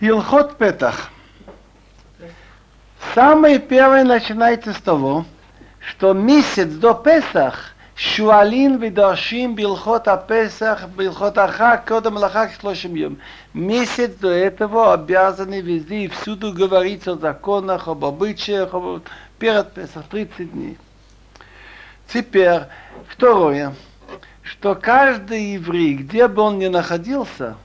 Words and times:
Илхот 0.00 0.58
Петах. 0.58 1.10
Самое 3.14 3.58
первое 3.58 4.04
начинается 4.04 4.72
с 4.72 4.80
того, 4.80 5.24
что 5.80 6.12
месяц 6.12 6.68
до 6.68 6.94
Песах 6.94 7.72
שואלים 7.96 8.78
ודורשים 8.80 9.56
בהלכות 9.56 10.08
הפסח, 10.08 10.84
בהלכות 10.96 11.38
החג, 11.38 11.76
קודם 11.86 12.18
לחג 12.18 12.46
שלושים 12.60 12.96
יום. 12.96 13.14
Месяц 13.54 14.10
до 14.20 14.30
этого 14.30 14.94
обязаны 14.94 15.60
везде 15.60 16.04
и 16.04 16.08
всюду 16.08 16.52
говорить 16.52 17.06
о 17.06 17.16
законах, 17.16 17.88
об 17.88 18.04
обычаях, 18.04 18.74
об... 18.74 19.02
перед 19.38 19.72
Песах, 19.72 20.04
30 20.08 20.52
дней. 20.52 20.78
Теперь, 22.08 22.62
второе, 23.08 23.74
что 24.42 24.74
каждый 24.74 25.52
еврей, 25.52 25.94
где 25.94 26.28
бы 26.28 26.42
он 26.42 26.58
ни 26.58 26.68
находился, 26.68 27.56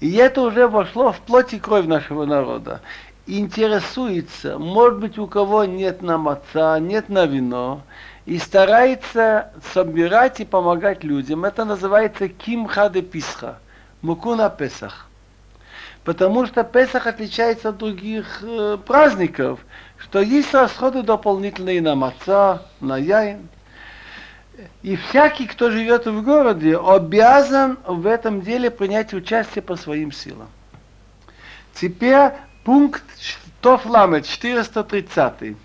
и 0.00 0.14
это 0.14 0.42
уже 0.42 0.68
вошло 0.68 1.12
в 1.12 1.20
плоть 1.20 1.54
и 1.54 1.58
кровь 1.58 1.86
нашего 1.86 2.24
народа, 2.24 2.80
интересуется, 3.26 4.58
может 4.58 4.98
быть, 5.00 5.18
у 5.18 5.26
кого 5.26 5.64
нет 5.64 6.02
на 6.02 6.18
маца, 6.18 6.78
нет 6.80 7.08
на 7.08 7.26
вино, 7.26 7.82
и 8.24 8.38
старается 8.38 9.52
собирать 9.72 10.40
и 10.40 10.44
помогать 10.44 11.02
людям. 11.02 11.44
Это 11.44 11.64
называется 11.64 12.28
кимха 12.28 12.88
де 12.88 13.02
писха, 13.02 13.58
муку 14.02 14.34
на 14.34 14.50
Песах. 14.50 15.06
Потому 16.04 16.46
что 16.46 16.62
Песах 16.62 17.06
отличается 17.06 17.70
от 17.70 17.78
других 17.78 18.42
э, 18.42 18.78
праздников, 18.86 19.60
что 19.98 20.20
есть 20.20 20.54
расходы 20.54 21.02
дополнительные 21.02 21.82
на 21.82 21.94
маца, 21.94 22.62
на 22.80 22.96
яин. 22.96 23.48
И 24.82 24.96
всякий, 24.96 25.46
кто 25.46 25.70
живет 25.70 26.06
в 26.06 26.22
городе, 26.22 26.76
обязан 26.76 27.78
в 27.86 28.06
этом 28.06 28.40
деле 28.40 28.70
принять 28.70 29.14
участие 29.14 29.62
по 29.62 29.76
своим 29.76 30.10
силам. 30.10 30.48
Теперь 31.74 32.32
пункт 32.64 33.04
Тофламет 33.60 34.26
430. 34.26 35.56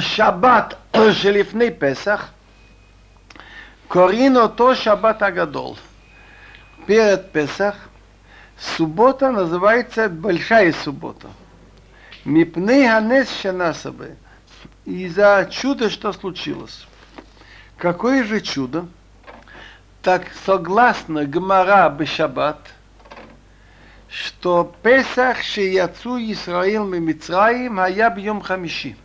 Шаббат 0.00 0.78
Шелифный 0.92 1.70
Песах. 1.70 2.30
Корино 3.88 4.48
то 4.48 4.74
Шаббат 4.74 5.22
Агадол. 5.22 5.76
Перед 6.86 7.32
Песах. 7.32 7.76
Суббота 8.58 9.30
называется 9.30 10.08
Большая 10.08 10.72
Суббота. 10.72 11.28
Мипны 12.24 12.84
Ганес 12.84 13.30
Шанасабы. 13.40 14.16
Из-за 14.84 15.48
чуда, 15.50 15.88
что 15.90 16.12
случилось. 16.12 16.86
Какое 17.80 18.24
же 18.24 18.42
чудо? 18.42 18.86
Так 20.02 20.26
согласно 20.44 21.24
Гмара 21.24 21.88
Бешабат, 21.88 22.58
что 24.08 24.74
Песах 24.82 25.42
Шияцу 25.42 26.18
Исраил 26.18 26.86
Мимицраим, 26.86 27.80
а 27.80 27.88
я 27.88 28.10
бьем 28.10 28.40
хамиши 28.42 28.96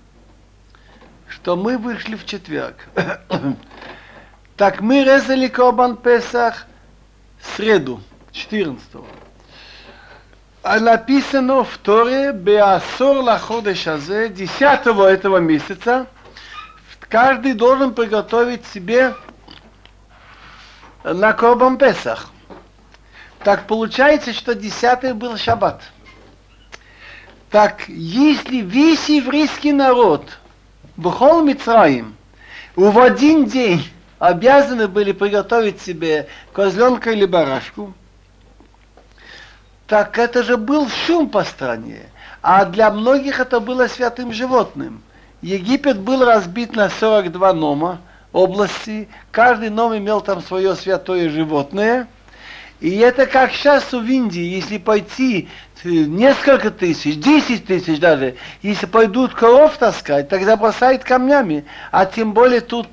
что 1.27 1.55
мы 1.55 1.77
вышли 1.77 2.15
в 2.15 2.25
четверг. 2.25 2.75
так 4.57 4.81
мы 4.81 5.03
резали 5.03 5.47
Корбан 5.47 5.97
Песах 5.97 6.65
в 7.39 7.55
среду, 7.55 8.01
14 8.31 8.81
а 10.63 10.79
написано 10.79 11.63
в 11.63 11.77
Торе 11.77 12.31
Беасор 12.31 13.17
Лаходеш 13.17 13.85
Азе, 13.87 14.29
10 14.29 14.61
этого 14.61 15.37
месяца, 15.37 16.07
каждый 17.09 17.53
должен 17.53 17.93
приготовить 17.93 18.65
себе 18.67 19.13
на 21.03 21.33
Корбан 21.33 21.77
Песах. 21.77 22.31
Так 23.43 23.67
получается, 23.67 24.33
что 24.33 24.55
10 24.55 25.13
был 25.15 25.37
шаббат. 25.37 25.81
Так 27.51 27.87
если 27.87 28.57
весь 28.57 29.07
еврейский 29.07 29.71
народ– 29.71 30.39
Бухол 30.97 31.43
Мицраим 31.43 32.15
в 32.77 32.97
один 32.99 33.45
день 33.45 33.85
обязаны 34.17 34.87
были 34.87 35.11
приготовить 35.11 35.81
себе 35.81 36.29
козленка 36.53 37.11
или 37.11 37.25
барашку, 37.25 37.93
так 39.87 40.17
это 40.17 40.41
же 40.41 40.55
был 40.55 40.87
шум 40.87 41.29
по 41.29 41.43
стране, 41.43 42.09
а 42.41 42.63
для 42.63 42.91
многих 42.91 43.41
это 43.41 43.59
было 43.59 43.87
святым 43.87 44.31
животным. 44.31 45.03
Египет 45.45 45.99
был 45.99 46.25
разбит 46.25 46.75
на 46.75 46.89
42 46.89 47.53
нома 47.53 48.01
области, 48.33 49.07
каждый 49.29 49.69
ном 49.69 49.95
имел 49.95 50.21
там 50.21 50.41
свое 50.41 50.75
святое 50.75 51.29
животное, 51.29 52.07
и 52.79 52.97
это 52.97 53.27
как 53.27 53.51
сейчас 53.51 53.91
в 53.91 54.03
Индии, 54.03 54.41
если 54.41 54.79
пойти 54.79 55.47
несколько 55.83 56.71
тысяч, 56.71 57.19
десять 57.19 57.67
тысяч 57.67 57.99
даже, 57.99 58.37
если 58.63 58.87
пойдут 58.87 59.35
коров 59.35 59.77
таскать, 59.77 60.29
тогда 60.29 60.57
бросают 60.57 61.03
камнями, 61.03 61.63
а 61.91 62.07
тем 62.07 62.33
более 62.33 62.61
тут. 62.61 62.87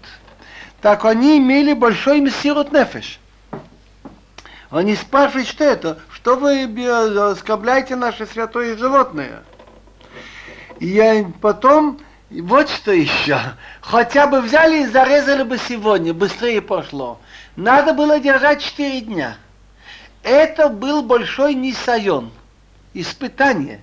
Так 0.82 1.06
они 1.06 1.38
имели 1.38 1.72
большой 1.72 2.20
мессирут 2.20 2.70
нефеш. 2.70 3.18
Они 4.68 4.94
спрашивают, 4.94 5.48
что 5.48 5.64
это? 5.64 6.00
Что 6.10 6.36
вы 6.36 6.64
оскорбляете 7.30 7.96
наше 7.96 8.26
святое 8.26 8.76
животное? 8.76 9.42
И 10.80 11.26
потом, 11.40 11.98
вот 12.40 12.70
что 12.70 12.92
еще. 12.92 13.38
Хотя 13.80 14.26
бы 14.26 14.40
взяли 14.40 14.82
и 14.82 14.86
зарезали 14.86 15.42
бы 15.42 15.58
сегодня, 15.58 16.14
быстрее 16.14 16.62
пошло. 16.62 17.20
Надо 17.56 17.92
было 17.92 18.18
держать 18.18 18.62
четыре 18.62 19.02
дня. 19.02 19.36
Это 20.22 20.68
был 20.68 21.02
большой 21.02 21.54
нисайон 21.54 22.30
испытание. 22.94 23.80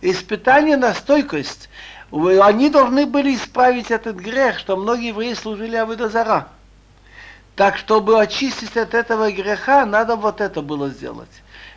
Испытание 0.00 0.76
на 0.76 0.94
стойкость. 0.94 1.68
Они 2.10 2.68
должны 2.68 3.06
были 3.06 3.34
исправить 3.34 3.90
этот 3.90 4.16
грех, 4.16 4.58
что 4.58 4.76
многие 4.76 5.08
евреи 5.08 5.34
служили 5.34 5.76
Авидозара. 5.76 6.48
Так, 7.56 7.76
чтобы 7.76 8.20
очистить 8.20 8.76
от 8.76 8.94
этого 8.94 9.30
греха, 9.30 9.84
надо 9.86 10.16
вот 10.16 10.40
это 10.40 10.62
было 10.62 10.88
сделать. 10.88 11.30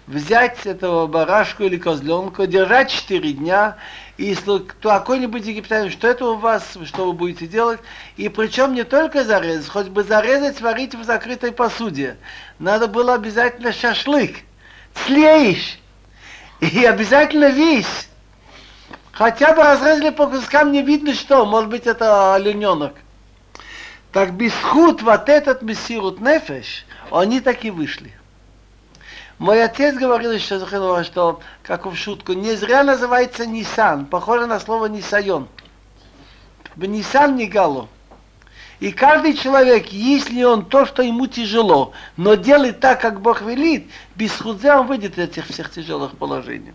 Взять 0.08 0.66
этого 0.66 1.08
барашку 1.08 1.64
или 1.64 1.78
козленка, 1.78 2.48
держать 2.48 2.92
четыре 2.92 3.34
дня, 3.34 3.78
и 4.18 4.36
какой-нибудь 4.82 5.46
египтянин, 5.46 5.92
что 5.92 6.08
это 6.08 6.26
у 6.26 6.36
вас, 6.36 6.78
что 6.86 7.06
вы 7.06 7.14
будете 7.14 7.48
делать, 7.48 7.82
и 8.16 8.30
причем 8.30 8.74
не 8.74 8.84
только 8.84 9.24
зарезать, 9.24 9.68
хоть 9.68 9.88
бы 9.88 10.04
зарезать, 10.04 10.58
сварить 10.58 10.96
в 10.96 11.04
закрытой 11.04 11.52
посуде. 11.52 12.18
Надо 12.58 12.88
было 12.88 13.16
обязательно 13.16 13.74
шашлык. 13.74 14.38
Слеешь! 15.06 15.80
И 16.62 16.86
обязательно 16.86 17.50
весь. 17.50 18.08
Хотя 19.12 19.54
бы 19.54 19.64
разрезали 19.64 20.10
по 20.12 20.28
кускам, 20.28 20.72
не 20.72 20.82
видно 20.82 21.14
что. 21.14 21.46
Может 21.46 21.70
быть, 21.70 21.86
это 21.86 22.36
олененок. 22.36 22.96
Так 24.14 24.34
бесхуд 24.34 25.02
вот 25.02 25.28
этот 25.28 25.62
мессирут 25.62 26.22
нефеш, 26.22 26.86
они 27.12 27.42
так 27.42 27.66
и 27.66 27.72
вышли. 27.72 28.14
Мой 29.38 29.62
отец 29.62 29.96
говорил 29.96 30.40
что, 30.40 31.04
что, 31.04 31.40
как 31.62 31.86
в 31.86 31.96
шутку, 31.96 32.34
не 32.34 32.54
зря 32.56 32.84
называется 32.84 33.46
Нисан, 33.46 34.06
похоже 34.06 34.46
на 34.46 34.60
слово 34.60 34.86
Нисайон. 34.86 35.50
Нисан 36.78 37.36
не 37.36 37.48
гало. 37.48 37.90
И 38.80 38.92
каждый 38.92 39.34
человек, 39.36 39.88
если 39.88 40.44
он 40.44 40.66
то, 40.66 40.86
что 40.86 41.02
ему 41.02 41.28
тяжело, 41.28 41.94
но 42.18 42.36
делает 42.36 42.80
так, 42.80 43.02
как 43.02 43.22
Бог 43.22 43.42
велит, 43.42 43.90
без 44.16 44.32
худзя 44.38 44.80
он 44.80 44.88
выйдет 44.88 45.18
из 45.18 45.30
этих 45.30 45.48
всех 45.48 45.72
тяжелых 45.72 46.18
положений. 46.18 46.74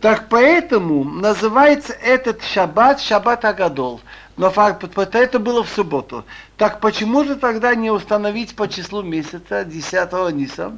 Так 0.00 0.28
поэтому 0.28 1.04
называется 1.04 1.92
этот 1.92 2.42
шаббат 2.42 3.00
шаббат 3.00 3.44
Агадол. 3.44 4.00
Но 4.36 4.50
факт, 4.50 4.84
это 4.96 5.38
было 5.38 5.62
в 5.62 5.68
субботу. 5.68 6.24
Так 6.56 6.80
почему 6.80 7.24
же 7.24 7.36
тогда 7.36 7.74
не 7.74 7.90
установить 7.90 8.56
по 8.56 8.66
числу 8.68 9.02
месяца 9.02 9.64
10 9.64 10.34
Ниса? 10.34 10.72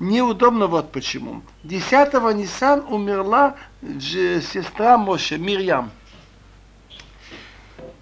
Неудобно 0.00 0.66
вот 0.66 0.92
почему. 0.92 1.42
10 1.64 2.14
Нисан 2.34 2.82
умерла 2.88 3.56
сестра 4.00 4.96
Моше, 4.96 5.36
Мирьям. 5.36 5.90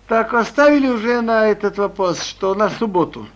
Так, 0.06 0.32
оставили 0.32 0.88
уже 0.88 1.20
на 1.22 1.48
этот 1.48 1.76
вопрос, 1.76 2.22
что 2.22 2.54
на 2.54 2.70
субботу. 2.70 3.26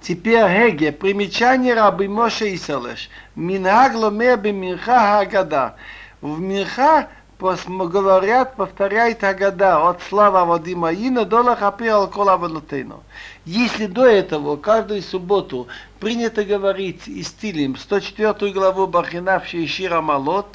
Теперь 0.00 0.46
Геге, 0.46 0.92
примечание 0.92 1.74
рабы 1.74 2.08
Моше 2.08 2.48
и 2.48 2.56
Селеш. 2.56 3.10
Минхаг 3.36 3.94
ломер 3.94 4.38
биминха 4.38 5.20
Агада. 5.20 5.76
В 6.22 6.40
Минха 6.40 7.08
говорят, 7.40 8.56
повторяет 8.56 9.24
Агада 9.24 9.88
от 9.88 10.02
слава 10.02 10.44
Вадима 10.44 10.92
Ина 10.92 11.24
до 11.24 11.42
лахапи 11.42 11.86
алкола 11.86 12.36
валутейну. 12.36 13.02
Если 13.44 13.86
до 13.86 14.06
этого 14.06 14.56
каждую 14.56 15.02
субботу 15.02 15.68
принято 16.00 16.44
говорить 16.44 17.06
и 17.06 17.22
стилем 17.22 17.76
104 17.76 18.52
главу 18.52 18.86
Бахинавши 18.86 19.66
Шира 19.66 20.00
Малот, 20.00 20.46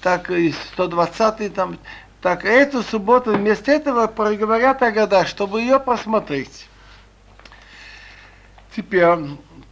так 0.00 0.30
и 0.30 0.52
120 0.72 1.54
там, 1.54 1.78
так 2.20 2.44
эту 2.44 2.82
субботу 2.82 3.32
вместо 3.32 3.72
этого 3.72 4.06
проговорят 4.06 4.82
о 4.82 4.90
годах, 4.90 5.26
чтобы 5.28 5.60
ее 5.60 5.78
посмотреть. 5.78 6.68
Теперь, 8.74 9.18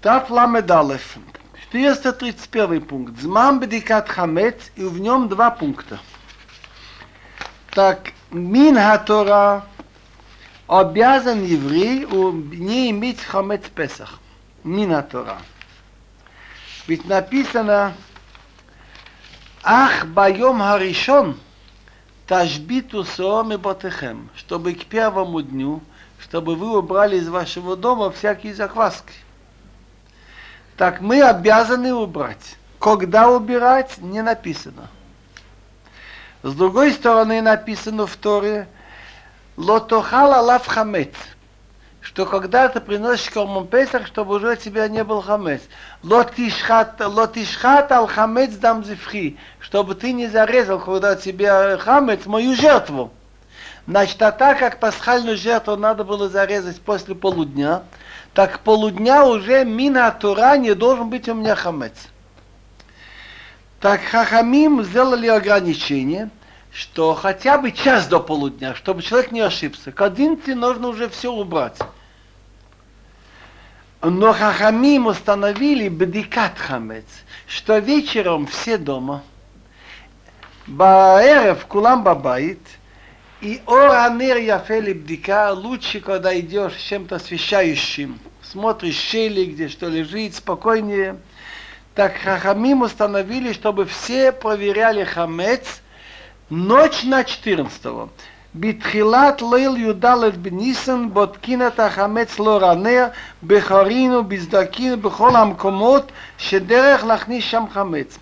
Таф 0.00 0.30
Ламедалев, 0.30 1.18
431 1.76 2.80
пункт. 2.80 3.20
Змам 3.20 3.60
бедикат 3.60 4.08
хамец, 4.08 4.56
и 4.76 4.84
в 4.84 4.98
нем 4.98 5.28
два 5.28 5.50
пункта. 5.50 5.98
Так, 7.70 8.12
мин 8.30 8.78
Тора 9.04 9.66
обязан 10.66 11.44
еврей 11.44 12.06
не 12.06 12.90
иметь 12.90 13.20
хамец 13.20 13.64
Песах. 13.74 14.20
Мин 14.64 15.02
Тора. 15.02 15.36
Ведь 16.86 17.06
написано, 17.06 17.92
ах 19.62 20.06
байом 20.06 20.60
харишон, 20.60 21.36
тажбиту 22.26 23.04
соами 23.04 23.56
ботехем, 23.56 24.30
чтобы 24.34 24.72
к 24.72 24.86
первому 24.86 25.42
дню, 25.42 25.82
чтобы 26.18 26.54
вы 26.56 26.78
убрали 26.78 27.18
из 27.18 27.28
вашего 27.28 27.76
дома 27.76 28.10
всякие 28.10 28.54
закваски. 28.54 29.12
Так 30.76 31.00
мы 31.00 31.22
обязаны 31.22 31.94
убрать. 31.94 32.56
Когда 32.78 33.30
убирать, 33.30 33.98
не 33.98 34.22
написано. 34.22 34.88
С 36.42 36.54
другой 36.54 36.92
стороны 36.92 37.40
написано 37.40 38.06
в 38.06 38.14
Торе, 38.16 38.68
лотохала 39.56 40.40
лав 40.42 40.66
хамец, 40.66 41.14
что 42.00 42.26
когда 42.26 42.68
ты 42.68 42.80
приносишь 42.80 43.30
кормом 43.30 43.66
Песах, 43.66 44.06
чтобы 44.06 44.36
уже 44.36 44.52
у 44.52 44.56
тебя 44.56 44.86
не 44.86 45.02
был 45.02 45.22
хамец. 45.22 45.62
Лотишхат 46.02 47.00
ал 47.00 48.06
хамец 48.06 48.54
дам 48.56 48.84
зевхи, 48.84 49.38
чтобы 49.58 49.94
ты 49.94 50.12
не 50.12 50.28
зарезал, 50.28 50.78
когда 50.78 51.12
у 51.12 51.16
тебя 51.16 51.78
хамец, 51.78 52.26
мою 52.26 52.54
жертву. 52.54 53.10
Значит, 53.86 54.20
а 54.20 54.30
так 54.30 54.58
как 54.58 54.78
пасхальную 54.78 55.36
жертву 55.38 55.76
надо 55.76 56.04
было 56.04 56.28
зарезать 56.28 56.80
после 56.80 57.14
полудня, 57.14 57.82
так 58.36 58.60
полудня 58.60 59.24
уже 59.24 59.64
мина 59.64 60.10
Тура 60.10 60.58
не 60.58 60.74
должен 60.74 61.08
быть 61.08 61.26
у 61.26 61.32
меня 61.32 61.54
хамец. 61.54 61.94
Так 63.80 64.02
Хахамим 64.02 64.82
сделали 64.82 65.26
ограничение, 65.26 66.28
что 66.70 67.14
хотя 67.14 67.56
бы 67.56 67.72
час 67.72 68.08
до 68.08 68.20
полудня, 68.20 68.74
чтобы 68.74 69.00
человек 69.00 69.32
не 69.32 69.40
ошибся. 69.40 69.90
К 69.90 70.02
11 70.02 70.54
нужно 70.54 70.88
уже 70.88 71.08
все 71.08 71.32
убрать. 71.32 71.78
Но 74.02 74.34
Хахамим 74.34 75.06
установили 75.06 75.88
бдикат 75.88 76.58
хамец, 76.58 77.06
что 77.46 77.78
вечером 77.78 78.46
все 78.48 78.76
дома, 78.76 79.22
Баэрев 80.66 81.64
кулам 81.64 82.04
бабайт, 82.04 82.60
и 83.45 83.61
оранер 83.65 84.37
яфели 84.37 84.93
бдика 84.93 85.51
лучше, 85.51 85.99
когда 85.99 86.37
идешь 86.39 86.73
с 86.73 86.81
чем-то 86.81 87.15
освещающим. 87.15 88.19
Смотришь 88.43 88.95
щели, 88.95 89.45
где 89.45 89.67
что 89.67 89.87
лежит, 89.87 90.35
спокойнее. 90.35 91.17
Так 91.95 92.17
Хахамим 92.17 92.83
установили, 92.83 93.51
чтобы 93.53 93.85
все 93.85 94.31
проверяли 94.31 95.03
хамец 95.03 95.81
ночь 96.49 97.03
на 97.03 97.21
14-го. 97.21 98.09
בתחילת 98.55 99.41
ליל 99.41 99.77
י"ד 99.77 100.05
בניסן 100.41 101.09
בודקין 101.09 101.67
את 101.67 101.79
החמץ 101.79 102.39
לא 102.39 102.57
רנע 102.61 103.07
בחורין 103.43 104.13
ובסדקין 104.13 105.01
בכל 105.01 105.35
המקומות 105.35 106.11
שדרך 106.37 107.03
להכניס 107.03 107.45
שם 107.45 107.63
חמץ. 107.73 108.17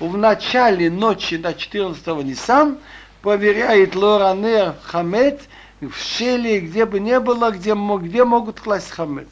ובנצ'לי 0.00 0.88
נוצ'י 0.88 1.38
на 1.38 1.52
14 1.52 2.22
Нисан 2.22 2.74
проверяет 3.22 3.94
Лоранер 3.94 4.74
хамец 4.82 5.40
в 5.80 5.94
щели, 5.96 6.60
где 6.60 6.84
бы 6.84 7.00
не 7.00 7.18
было, 7.20 7.50
где, 7.50 7.74
где 7.74 8.24
могут 8.24 8.60
класть 8.60 8.90
хамец. 8.90 9.28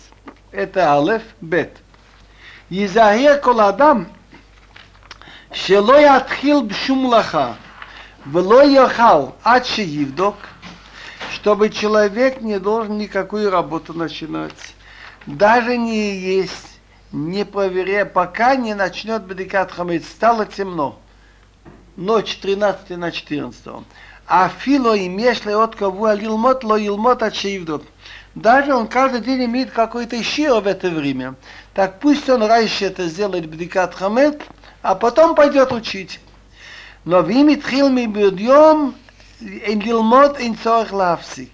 Это 0.50 0.92
алеф, 0.94 1.22
бет. 1.40 1.76
Езахер 2.70 3.38
коладам, 3.38 4.06
שלא 5.52 6.00
יתחיל 6.00 6.56
בשום 6.66 7.06
מלאכה 7.06 7.52
ולא 8.32 8.64
יאכל 8.64 9.30
עד 9.44 9.64
שיבדוק, 9.64 10.36
чтобы 11.34 11.70
человек 11.70 12.40
не 12.40 12.58
должен 12.58 12.98
никакую 12.98 13.50
работу 13.50 13.92
начинать, 13.94 14.74
даже 15.26 15.76
не 15.76 16.16
есть, 16.16 16.78
не 17.10 17.44
проверяя, 17.44 18.04
пока 18.04 18.54
не 18.56 18.74
начнет 18.74 19.24
бедикат 19.24 19.72
хамец. 19.72 20.06
Стало 20.06 20.46
темно 20.46 20.98
ночь 21.97 22.37
13 22.37 22.91
на 22.91 23.11
14. 23.11 23.65
А 24.27 24.49
фило 24.49 24.95
им 24.95 25.17
если 25.17 25.51
от 25.51 25.75
кого 25.75 26.11
лилмот 26.13 26.63
ло 26.63 26.79
илмот 26.79 27.23
от 27.23 27.35
шеивдот. 27.35 27.83
Даже 28.35 28.73
он 28.75 28.87
каждый 28.87 29.21
день 29.21 29.45
имеет 29.45 29.71
какой-то 29.71 30.21
щиро 30.21 30.61
в 30.61 30.67
это 30.67 30.89
время. 30.89 31.35
Так 31.73 31.99
пусть 31.99 32.29
он 32.29 32.43
раньше 32.43 32.85
это 32.85 33.07
сделает 33.07 33.49
бдикат 33.49 33.95
хамет, 33.95 34.43
а 34.81 34.95
потом 34.95 35.33
пойдет 35.33 35.71
учить. 35.71 36.19
Но 37.03 37.21
в 37.21 37.29
имя 37.29 37.59
тхил 37.59 37.89
ми 37.89 38.05
бьем 38.05 38.93
лилмот 39.39 40.39
ин 40.39 40.55
цорх 40.57 40.91
лавсик. 40.91 41.51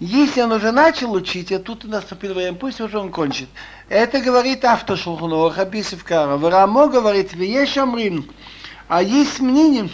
Если 0.00 0.40
он 0.42 0.52
уже 0.52 0.72
начал 0.72 1.12
учить, 1.12 1.52
а 1.52 1.58
тут 1.58 1.84
наступил 1.84 2.34
время, 2.34 2.56
пусть 2.56 2.80
уже 2.80 2.98
он 2.98 3.10
кончит. 3.10 3.48
Это 3.88 4.20
говорит 4.20 4.64
автор 4.64 4.96
Шулхунора, 4.96 5.52
Хабисов 5.52 6.04
Кара. 6.04 6.38
Рамо 6.38 6.88
говорит, 6.88 7.32
вееш 7.32 7.76
амрин, 7.76 8.28
а 8.88 9.02
есть 9.02 9.40
мнение, 9.40 9.88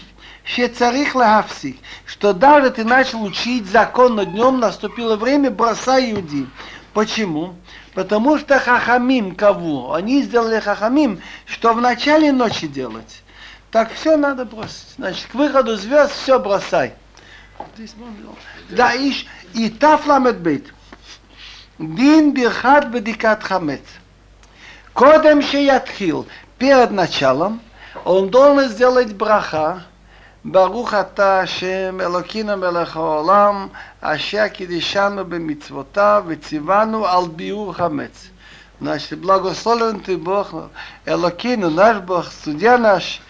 что 0.44 0.68
царих 0.68 1.14
лахавсик, 1.14 1.78
что 2.06 2.32
даже 2.32 2.70
ты 2.70 2.84
начал 2.84 3.22
учить 3.22 3.66
закон 3.66 4.16
на 4.16 4.24
днем, 4.24 4.58
наступило 4.58 5.16
время, 5.16 5.50
бросай 5.50 6.12
иуди. 6.12 6.46
Почему? 6.92 7.54
Потому 7.94 8.38
что 8.38 8.58
хахамим 8.58 9.34
кого? 9.34 9.94
Они 9.94 10.22
сделали 10.22 10.60
хахамим, 10.60 11.20
что 11.46 11.72
в 11.72 11.80
начале 11.80 12.32
ночи 12.32 12.66
делать. 12.66 13.22
Так 13.70 13.92
все 13.92 14.16
надо 14.16 14.44
бросить. 14.44 14.94
Значит, 14.96 15.26
к 15.30 15.34
выходу 15.34 15.76
звезд 15.76 16.12
все 16.12 16.40
бросай. 16.40 16.94
Да, 18.70 18.92
иш, 18.94 19.26
и 19.54 19.68
тафламет 19.68 20.40
бейт. 20.40 20.72
Дин 21.78 22.32
бирхат 22.32 22.88
бедикат 22.88 23.44
хамец. 23.44 23.82
Кодем 24.92 25.42
шеятхил, 25.42 26.26
перед 26.58 26.90
началом, 26.90 27.60
он 28.04 28.28
должен 28.30 28.68
сделать 28.68 29.14
браха. 29.14 29.82
Барух 30.42 30.94
ата 30.94 31.40
Ашем, 31.40 32.00
Элокина 32.00 32.56
Мелехаолам, 32.56 33.72
Аша 34.00 34.48
Кидишану 34.48 35.24
Бемитцвота, 35.24 36.24
Вецивану 36.26 37.04
Албиур 37.04 37.74
Хамец. 37.74 38.30
Значит, 38.80 39.18
благословен 39.18 40.00
ты 40.00 40.16
Бог, 40.16 40.54
Элокину, 41.04 41.68
наш 41.68 41.98
Бог, 41.98 42.26
судья 42.44 42.78
наш, 42.78 43.20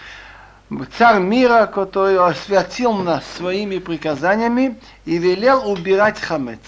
царь 0.96 1.18
мира, 1.18 1.66
который 1.66 2.16
освятил 2.16 2.92
нас 2.92 3.24
своими 3.36 3.78
приказаниями 3.78 4.78
и 5.04 5.18
велел 5.18 5.68
убирать 5.68 6.20
хамец. 6.20 6.60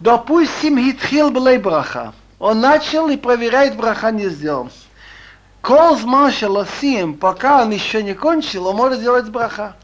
Допустим, 0.00 0.78
Хитхил 0.78 1.30
была 1.30 1.58
браха. 1.58 2.12
Он 2.38 2.60
начал 2.60 3.08
и 3.08 3.16
проверяет, 3.16 3.76
браха 3.76 4.10
не 4.10 4.28
сделал. 4.28 4.70
כל 5.65 5.95
זמן 6.01 6.31
שלא 6.31 6.63
סיים, 6.79 7.13
пока 7.13 7.61
он 7.61 7.71
еще 7.71 8.03
не 8.03 8.13
кончил, 8.13 8.67
он 8.67 8.75
может 8.75 8.99
сделать 8.99 9.29
браха. 9.29 9.75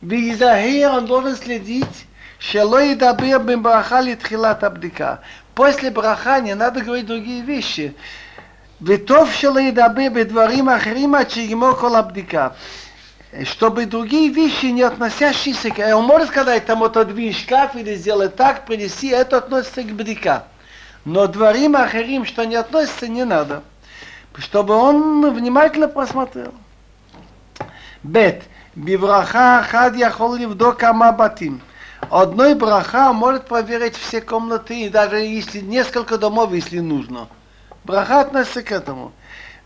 ויזהר, 0.00 0.94
он 0.94 1.06
должен 1.06 1.34
следить, 1.34 2.06
שלא 2.38 2.82
ידבר 2.82 3.38
בין 3.38 3.62
ברכה 3.62 4.00
לתחילת 4.00 4.62
הבדיקה. 4.62 5.16
После 5.56 5.90
браха 5.90 6.40
не 6.40 6.54
надо 6.54 6.82
говорить 6.82 7.06
другие 7.06 7.42
вещи. 7.42 7.92
וטוב 8.82 9.30
שלא 9.32 9.60
ידבר 9.60 10.06
בדברים 10.14 10.68
אחרים 10.68 11.14
עד 11.14 11.30
שיגמור 11.30 11.72
כל 11.72 11.96
הבדיקה. 11.96 12.48
Чтобы 13.42 13.86
другие 13.86 14.28
вещи, 14.28 14.66
не 14.66 14.82
относящиеся 14.82 15.70
к... 15.70 15.78
Он 15.94 16.04
может 16.04 16.28
сказать, 16.28 16.64
там 16.66 16.84
отодвинь 16.84 17.32
шкаф 17.32 17.74
или 17.74 17.96
сделай 17.96 18.28
так, 18.28 18.66
принеси, 18.66 19.08
это 19.08 19.38
относится 19.38 19.82
к 19.82 19.86
бдика. 19.86 20.44
Но 21.04 21.26
дворим 21.26 21.76
ахарим, 21.76 22.24
что 22.24 22.44
не 22.44 22.56
относится, 22.56 23.08
не 23.08 23.24
надо 23.24 23.62
чтобы 24.39 24.75
он 24.75 25.33
внимательно 25.33 25.87
посмотрел. 25.87 26.53
Бет. 28.03 28.43
Бивраха 28.75 29.65
хад 29.69 29.95
яхол 29.95 30.35
ливдок 30.35 30.83
батим. 31.17 31.61
Одной 32.09 32.55
браха 32.55 33.13
может 33.13 33.45
проверить 33.45 33.95
все 33.95 34.19
комнаты, 34.19 34.81
и 34.81 34.89
даже 34.89 35.17
если 35.17 35.61
несколько 35.61 36.17
домов, 36.17 36.51
если 36.51 36.79
нужно. 36.79 37.29
Браха 37.85 38.19
относится 38.21 38.63
к 38.63 38.71
этому. 38.71 39.13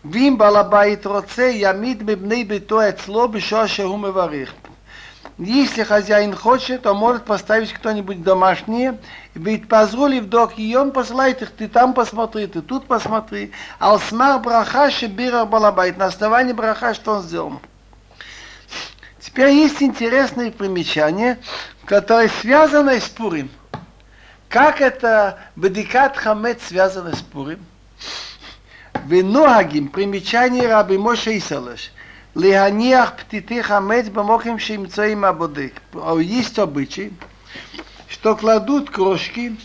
Вим 0.04 0.36
балабайт 0.36 1.04
роце 1.04 1.56
ямид 1.56 2.02
бибней 2.02 2.44
бито 2.44 2.88
эцло 2.88 3.26
бишо 3.26 3.66
шеху 3.66 3.96
меварих. 3.96 4.54
Если 5.38 5.84
хозяин 5.84 6.34
хочет, 6.34 6.82
то 6.82 6.94
может 6.94 7.24
поставить 7.24 7.72
кто-нибудь 7.72 8.22
домашнее, 8.22 8.98
ведь 9.34 9.68
позволив 9.68 10.26
док, 10.26 10.58
и 10.58 10.76
он 10.76 10.92
посылает 10.92 11.40
их, 11.40 11.50
ты 11.50 11.66
там 11.66 11.94
посмотри, 11.94 12.46
ты 12.46 12.60
тут 12.60 12.86
посмотри. 12.86 13.52
Алсмар 13.78 14.38
браха 14.40 14.90
шебира 14.90 15.46
балабайт, 15.46 15.96
на 15.96 16.06
основании 16.06 16.52
браха, 16.52 16.94
что 16.94 17.12
он 17.12 17.22
сделал. 17.22 17.60
Теперь 19.18 19.50
есть 19.50 19.82
интересные 19.82 20.50
примечания, 20.50 21.38
которые 21.86 22.28
связаны 22.40 23.00
с 23.00 23.08
Пурим. 23.08 23.50
Как 24.48 24.80
это 24.80 25.38
бедикат 25.56 26.16
хамет 26.16 26.60
связано 26.60 27.14
с 27.14 27.20
Пурим? 27.20 27.64
Венуагим, 29.06 29.88
примечание 29.88 30.68
Раби 30.68 30.98
Моше 30.98 31.38
Исалаш– 31.38 31.92
Лиханиах 32.34 33.16
птиты 33.16 33.60
хамец 33.60 34.08
бамоким 34.08 34.60
шимцоим 34.60 35.24
абодык. 35.24 35.82
Есть 36.20 36.60
а 36.60 36.62
обычай, 36.62 37.12
что 38.06 38.36
кладут 38.36 38.88
крошки 38.88 39.56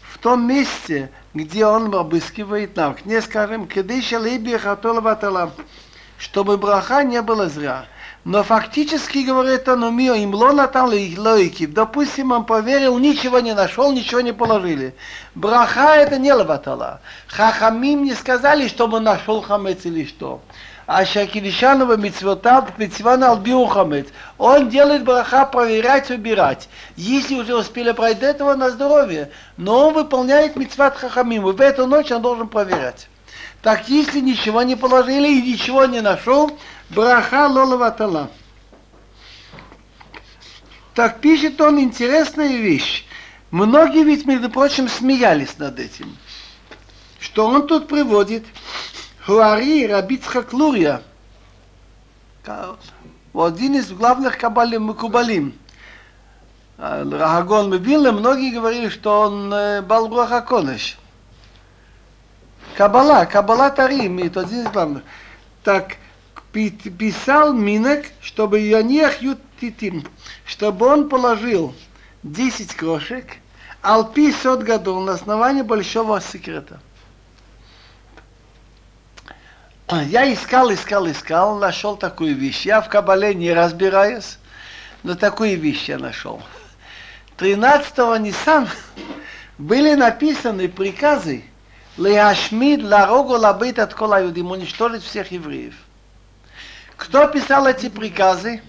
в 0.00 0.16
том 0.16 0.48
месте, 0.48 1.10
где 1.34 1.66
он 1.66 1.94
обыскивает 1.94 2.76
нам. 2.76 2.96
Не 3.04 3.20
скажем, 3.20 3.68
кедыша 3.68 4.18
лейби 4.18 4.56
хатолватала, 4.56 5.52
чтобы 6.16 6.56
браха 6.56 7.04
не 7.04 7.20
было 7.20 7.46
зря. 7.50 7.84
Но 8.24 8.42
фактически, 8.42 9.18
говорит 9.18 9.68
он, 9.68 9.84
умио 9.84 10.14
им 10.14 10.34
лона 10.34 10.68
там 10.68 10.86
лойки. 10.86 11.66
Допустим, 11.66 12.32
он 12.32 12.46
поверил, 12.46 12.98
ничего 12.98 13.40
не 13.40 13.54
нашел, 13.54 13.92
ничего 13.92 14.22
не 14.22 14.32
положили. 14.32 14.94
Браха 15.34 15.94
это 15.94 16.18
не 16.18 16.32
лаватала. 16.32 17.02
Хахамим 17.28 18.02
не 18.02 18.14
сказали, 18.14 18.66
чтобы 18.66 18.98
нашел 18.98 19.42
хамец 19.42 19.84
или 19.84 20.06
что. 20.06 20.40
А 20.86 21.04
Шакидишанова 21.04 21.96
митцвота 21.96 22.68
митцвана 22.78 23.30
албиу 23.30 23.66
хамец. 23.66 24.06
Он 24.38 24.68
делает 24.68 25.02
браха 25.02 25.44
проверять, 25.44 26.10
убирать. 26.10 26.68
Если 26.96 27.34
уже 27.34 27.56
успели 27.56 27.90
пройти 27.90 28.24
этого 28.24 28.54
на 28.54 28.70
здоровье, 28.70 29.32
но 29.56 29.88
он 29.88 29.94
выполняет 29.94 30.54
митцват 30.54 30.96
хахамим. 30.96 31.48
И 31.48 31.52
в 31.52 31.60
эту 31.60 31.86
ночь 31.86 32.12
он 32.12 32.22
должен 32.22 32.46
проверять. 32.46 33.08
Так 33.62 33.88
если 33.88 34.20
ничего 34.20 34.62
не 34.62 34.76
положили 34.76 35.28
и 35.28 35.52
ничего 35.52 35.86
не 35.86 36.00
нашел, 36.00 36.56
браха 36.90 37.48
лолаватала. 37.48 38.30
Так 40.94 41.20
пишет 41.20 41.60
он 41.60 41.80
интересная 41.80 42.56
вещь. 42.58 43.04
Многие 43.50 44.04
ведь, 44.04 44.24
между 44.24 44.50
прочим, 44.50 44.88
смеялись 44.88 45.58
над 45.58 45.80
этим. 45.80 46.16
Что 47.18 47.46
он 47.46 47.66
тут 47.66 47.88
приводит? 47.88 48.44
Хуари 49.26 49.86
Рабицхак 49.88 50.52
Лурия, 50.52 51.02
один 53.34 53.74
из 53.74 53.90
главных 53.90 54.38
кабалим 54.38 54.84
Мукубалим. 54.84 55.58
Рахагон 56.78 57.72
Мебиле, 57.72 58.12
многие 58.12 58.54
говорили, 58.54 58.88
что 58.88 59.22
он 59.22 59.50
Балруаха 59.84 60.42
Конеш. 60.42 60.96
Кабала, 62.76 63.24
Кабала 63.24 63.68
Тарим, 63.70 64.18
это 64.20 64.42
один 64.42 64.60
из 64.60 64.70
главных. 64.70 65.02
Так, 65.64 65.96
писал 66.52 67.52
Минек, 67.52 68.12
чтобы 68.20 68.60
Янех 68.60 69.20
Ютитим, 69.22 70.06
чтобы 70.44 70.86
он 70.86 71.08
положил 71.08 71.74
10 72.22 72.76
крошек, 72.76 73.24
Алпи 73.82 74.30
сот 74.30 74.62
годов 74.62 75.04
на 75.04 75.14
основании 75.14 75.62
большого 75.62 76.20
секрета. 76.20 76.78
Я 79.88 80.32
искал, 80.32 80.72
искал, 80.72 81.08
искал, 81.08 81.58
нашел 81.58 81.96
такую 81.96 82.34
вещь. 82.34 82.66
Я 82.66 82.80
в 82.80 82.88
Кабале 82.88 83.34
не 83.34 83.52
разбираюсь, 83.52 84.38
но 85.04 85.14
такую 85.14 85.58
вещь 85.60 85.88
я 85.88 85.96
нашел. 85.98 86.42
13-го 87.38 88.16
Нисан 88.16 88.68
были 89.58 89.94
написаны 89.94 90.68
приказы 90.68 91.44
Леашмид, 91.96 92.82
Ларогу, 92.82 93.34
Лабит 93.34 93.78
от 93.78 93.94
Кола 93.94 94.22
Юдим, 94.22 94.50
уничтожить 94.50 95.04
всех 95.04 95.30
евреев. 95.30 95.74
Кто 96.96 97.28
писал 97.28 97.68
эти 97.68 97.88
приказы? 97.88 98.62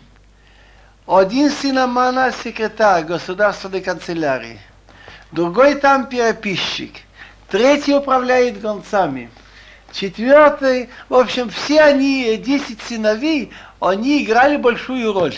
Один 1.08 1.50
сын 1.50 1.80
Амана, 1.80 2.32
секретарь 2.32 3.06
государственной 3.06 3.82
канцелярии. 3.82 4.60
Другой 5.32 5.76
там 5.76 6.08
переписчик. 6.08 6.94
Третий 7.50 7.96
управляет 7.96 8.62
гонцами. 8.62 9.32
Четвертый, 10.00 10.92
в 11.10 11.16
общем, 11.16 11.50
все 11.50 11.82
они, 11.82 12.38
десять 12.38 12.80
сыновей, 12.84 13.52
они 13.80 14.24
играли 14.24 14.56
большую 14.56 15.12
роль. 15.12 15.34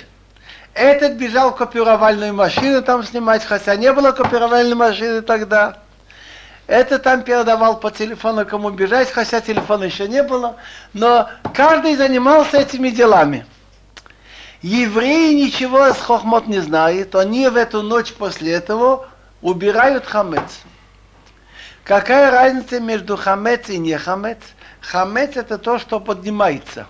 Этот 0.74 1.14
бежал 1.14 1.52
в 1.52 1.56
копировальную 1.56 2.34
машину 2.34 2.82
там 2.82 3.06
снимать, 3.06 3.46
хотя 3.46 3.78
не 3.78 3.94
было 3.94 4.12
копировальной 4.12 4.76
машины 4.76 5.22
тогда. 5.22 5.78
Это 6.68 7.00
там 7.00 7.22
передавал 7.22 7.80
по 7.80 7.90
телефону, 7.90 8.46
кому 8.46 8.70
бежать, 8.72 9.10
хотя 9.10 9.40
телефона 9.40 9.86
еще 9.86 10.10
не 10.10 10.24
было. 10.24 10.58
Но 10.92 11.30
каждый 11.54 11.96
занимался 11.96 12.58
этими 12.58 12.90
делами. 12.90 13.46
Евреи 14.62 15.36
ничего 15.36 15.94
с 15.94 15.98
хохмот 15.98 16.48
не 16.48 16.60
знают, 16.60 17.16
они 17.16 17.48
в 17.48 17.56
эту 17.56 17.82
ночь 17.82 18.12
после 18.12 18.52
этого 18.52 19.08
убирают 19.42 20.06
хамец. 20.06 20.60
Какая 21.90 22.30
разница 22.30 22.80
между 22.80 23.18
хамец 23.18 23.68
и 23.68 23.80
не 23.80 23.98
хамец? 23.98 24.38
Хамец 24.80 25.36
это 25.36 25.58
то, 25.58 25.80
что 25.80 26.00
поднимается. 26.00 26.86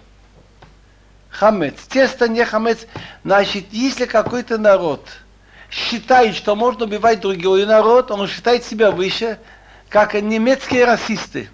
Хамец. 1.29 1.75
Тесто 1.87 2.27
не 2.27 2.43
хамец. 2.43 2.85
Значит, 3.23 3.67
если 3.71 4.03
какой-то 4.03 4.57
народ 4.57 5.07
считает, 5.71 6.35
что 6.35 6.53
можно 6.57 6.83
убивать 6.83 7.21
другой 7.21 7.65
народ, 7.65 8.11
он 8.11 8.27
считает 8.27 8.65
себя 8.65 8.91
выше, 8.91 9.39
как 9.87 10.15
немецкие 10.15 10.83
расисты, 10.83 11.49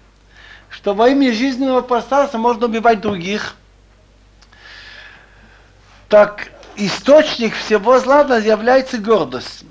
что 0.68 0.92
во 0.92 1.08
имя 1.10 1.32
жизненного 1.32 1.82
пространства 1.82 2.38
можно 2.38 2.66
убивать 2.66 3.00
других. 3.00 3.54
Так 6.08 6.48
источник 6.74 7.54
всего 7.54 8.00
зла 8.00 8.22
является 8.38 8.98
гордость 8.98 9.62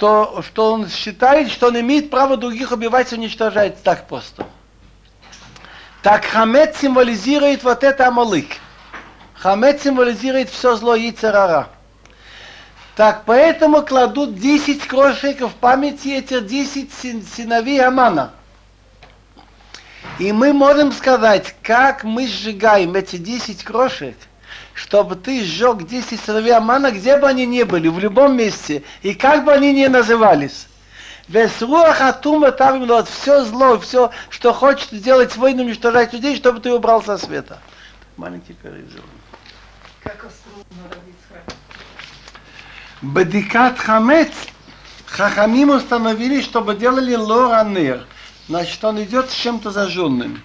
то, 0.00 0.42
что 0.42 0.72
он 0.72 0.88
считает, 0.88 1.50
что 1.50 1.68
он 1.68 1.78
имеет 1.78 2.10
право 2.10 2.38
других 2.38 2.72
убивать 2.72 3.12
и 3.12 3.16
уничтожать 3.16 3.82
так 3.82 4.08
просто. 4.08 4.46
Так 6.02 6.24
хамет 6.24 6.74
символизирует 6.74 7.62
вот 7.62 7.84
это 7.84 8.08
амалык. 8.08 8.46
Хамет 9.34 9.82
символизирует 9.82 10.48
все 10.48 10.74
зло 10.76 10.94
и 10.94 11.12
царара. 11.12 11.68
Так 12.96 13.24
поэтому 13.26 13.82
кладут 13.82 14.36
10 14.36 14.86
крошек 14.86 15.38
в 15.42 15.52
памяти 15.52 16.08
этих 16.08 16.46
10 16.46 16.90
сыновей 17.28 17.84
Амана. 17.84 18.30
И 20.18 20.32
мы 20.32 20.54
можем 20.54 20.92
сказать, 20.92 21.54
как 21.62 22.04
мы 22.04 22.26
сжигаем 22.26 22.94
эти 22.94 23.16
10 23.16 23.62
крошек– 23.64 24.16
чтобы 24.80 25.14
ты 25.14 25.44
сжег 25.44 25.86
10 25.86 26.18
сыновей 26.18 26.54
Амана, 26.54 26.90
где 26.90 27.18
бы 27.18 27.28
они 27.28 27.44
ни 27.44 27.64
были, 27.64 27.88
в 27.88 27.98
любом 27.98 28.34
месте, 28.36 28.82
и 29.02 29.12
как 29.12 29.44
бы 29.44 29.52
они 29.52 29.74
ни 29.74 29.86
назывались. 29.86 30.68
Весь 31.28 31.60
руах 31.60 32.00
атума 32.00 32.50
там 32.50 32.86
вот 32.86 33.06
все 33.06 33.44
зло, 33.44 33.78
все, 33.78 34.10
что 34.30 34.54
хочет 34.54 34.90
сделать 34.90 35.36
войну, 35.36 35.64
уничтожать 35.64 36.14
людей, 36.14 36.34
чтобы 36.34 36.60
ты 36.60 36.72
убрал 36.72 37.02
со 37.02 37.18
света. 37.18 37.58
Маленький 38.16 38.54
перерыв 38.54 38.88
Как 40.02 40.26
Бадикат 43.02 43.78
хамец 43.78 44.32
Хахамим 45.06 45.70
установили, 45.70 46.40
чтобы 46.40 46.74
делали 46.74 47.14
лоранер. 47.14 48.06
Значит, 48.48 48.82
он 48.82 49.02
идет 49.02 49.30
с 49.30 49.34
чем-то 49.34 49.70
зажженным 49.70 50.42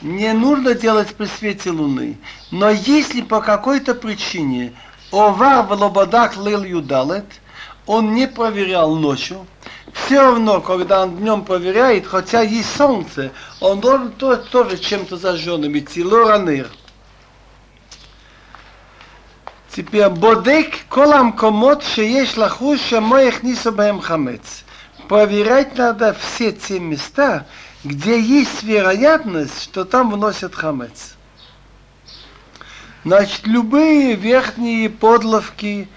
не 0.00 0.32
нужно 0.32 0.74
делать 0.74 1.14
при 1.14 1.26
свете 1.26 1.70
луны. 1.70 2.18
Но 2.50 2.70
если 2.70 3.22
по 3.22 3.40
какой-то 3.40 3.94
причине 3.94 4.72
Овар 5.10 5.66
в 5.66 5.72
Лободах 5.72 6.36
лил 6.36 6.62
юдалет, 6.62 7.26
он 7.86 8.14
не 8.14 8.28
проверял 8.28 8.94
ночью, 8.94 9.46
все 9.92 10.20
равно, 10.20 10.60
когда 10.60 11.02
он 11.02 11.16
днем 11.16 11.44
проверяет, 11.44 12.06
хотя 12.06 12.42
есть 12.42 12.76
солнце, 12.76 13.32
он 13.60 13.80
должен 13.80 14.12
то, 14.12 14.36
тоже 14.36 14.76
чем-то 14.76 15.16
зажженным 15.16 15.76
идти, 15.78 16.04
лораныр. 16.04 16.68
Теперь 19.74 20.08
бодек 20.08 20.86
колам 20.88 21.32
комот, 21.32 21.82
шеешь 21.82 22.36
лахуш, 22.36 22.80
шамоих 22.80 23.42
нису 23.42 23.72
баем 23.72 24.00
хамец. 24.00 24.64
Проверять 25.08 25.78
надо 25.78 26.14
все 26.14 26.52
те 26.52 26.80
места, 26.80 27.46
где 27.84 28.20
есть 28.20 28.62
вероятность, 28.62 29.62
что 29.62 29.84
там 29.84 30.10
вносят 30.10 30.54
хамец. 30.54 31.14
Значит, 33.04 33.46
любые 33.46 34.14
верхние 34.16 34.90
подловки, 34.90 35.88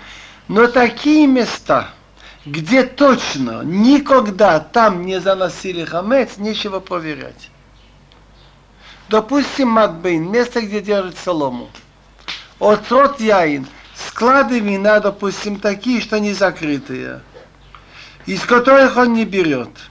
но 0.48 0.68
такие 0.68 1.26
места, 1.28 1.90
где 2.46 2.84
точно 2.84 3.64
никогда 3.64 4.60
там 4.60 5.06
не 5.06 5.20
заносили 5.20 5.84
хамец, 5.84 6.38
нечего 6.38 6.80
проверять. 6.80 7.50
Допустим, 9.10 9.70
Матбейн, 9.70 10.32
место, 10.32 10.62
где 10.62 10.80
держат 10.80 11.18
солому. 11.18 11.70
Отрот 12.60 13.20
яин, 13.20 13.68
склады 13.96 14.60
вина, 14.60 15.00
допустим, 15.00 15.60
такие, 15.60 16.00
что 16.00 16.20
не 16.20 16.34
закрытые, 16.34 17.22
из 18.28 18.42
которых 18.42 18.96
он 18.96 19.14
не 19.14 19.26
берет– 19.26 19.70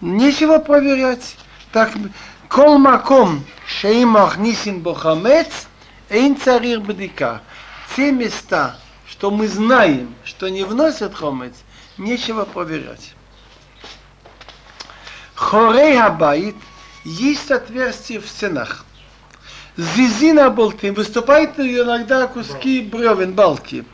Нечего 0.00 0.58
проверять. 0.58 1.36
Так, 1.72 1.92
кол 2.48 2.78
маком 2.78 3.44
шеим 3.66 4.10
махнисин 4.10 4.80
бохамец, 4.80 5.68
эйн 6.08 6.36
царир 6.36 6.80
бдика. 6.80 7.42
Те 7.94 8.10
места, 8.10 8.78
что 9.06 9.30
мы 9.30 9.46
знаем, 9.46 10.14
что 10.24 10.48
не 10.48 10.64
вносят 10.64 11.14
хомец, 11.14 11.54
нечего 11.98 12.44
проверять. 12.44 13.14
Хорей 15.34 15.98
хабайт, 15.98 16.56
есть 17.04 17.50
отверстие 17.50 18.20
в 18.20 18.28
стенах. 18.28 18.86
Зизина 19.76 20.50
болты, 20.50 20.92
выступают 20.92 21.58
иногда 21.58 22.26
куски 22.26 22.80
бревен, 22.80 23.32
балки. 23.32 23.84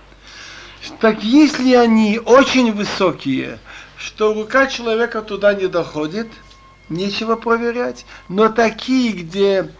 Так 1.00 1.22
если 1.22 1.74
они 1.74 2.20
очень 2.24 2.72
высокие, 2.72 3.58
что 3.98 4.34
рука 4.34 4.66
человека 4.66 5.22
туда 5.22 5.54
не 5.54 5.66
доходит, 5.66 6.28
нечего 6.88 7.36
проверять. 7.36 8.06
Но 8.28 8.48
такие, 8.48 9.12
где 9.12 9.72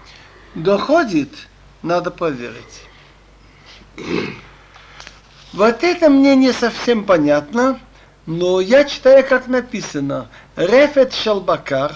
доходит, 0.55 1.31
надо 1.83 2.11
проверить. 2.11 2.83
Вот 5.53 5.83
это 5.83 6.11
мне 6.11 6.37
не 6.37 6.53
совсем 6.53 7.05
понятно, 7.05 7.81
но 8.27 8.61
я 8.61 8.85
читаю, 8.85 9.25
как 9.27 9.47
написано. 9.47 10.29
Рефет 10.57 11.15
шалбакар, 11.15 11.95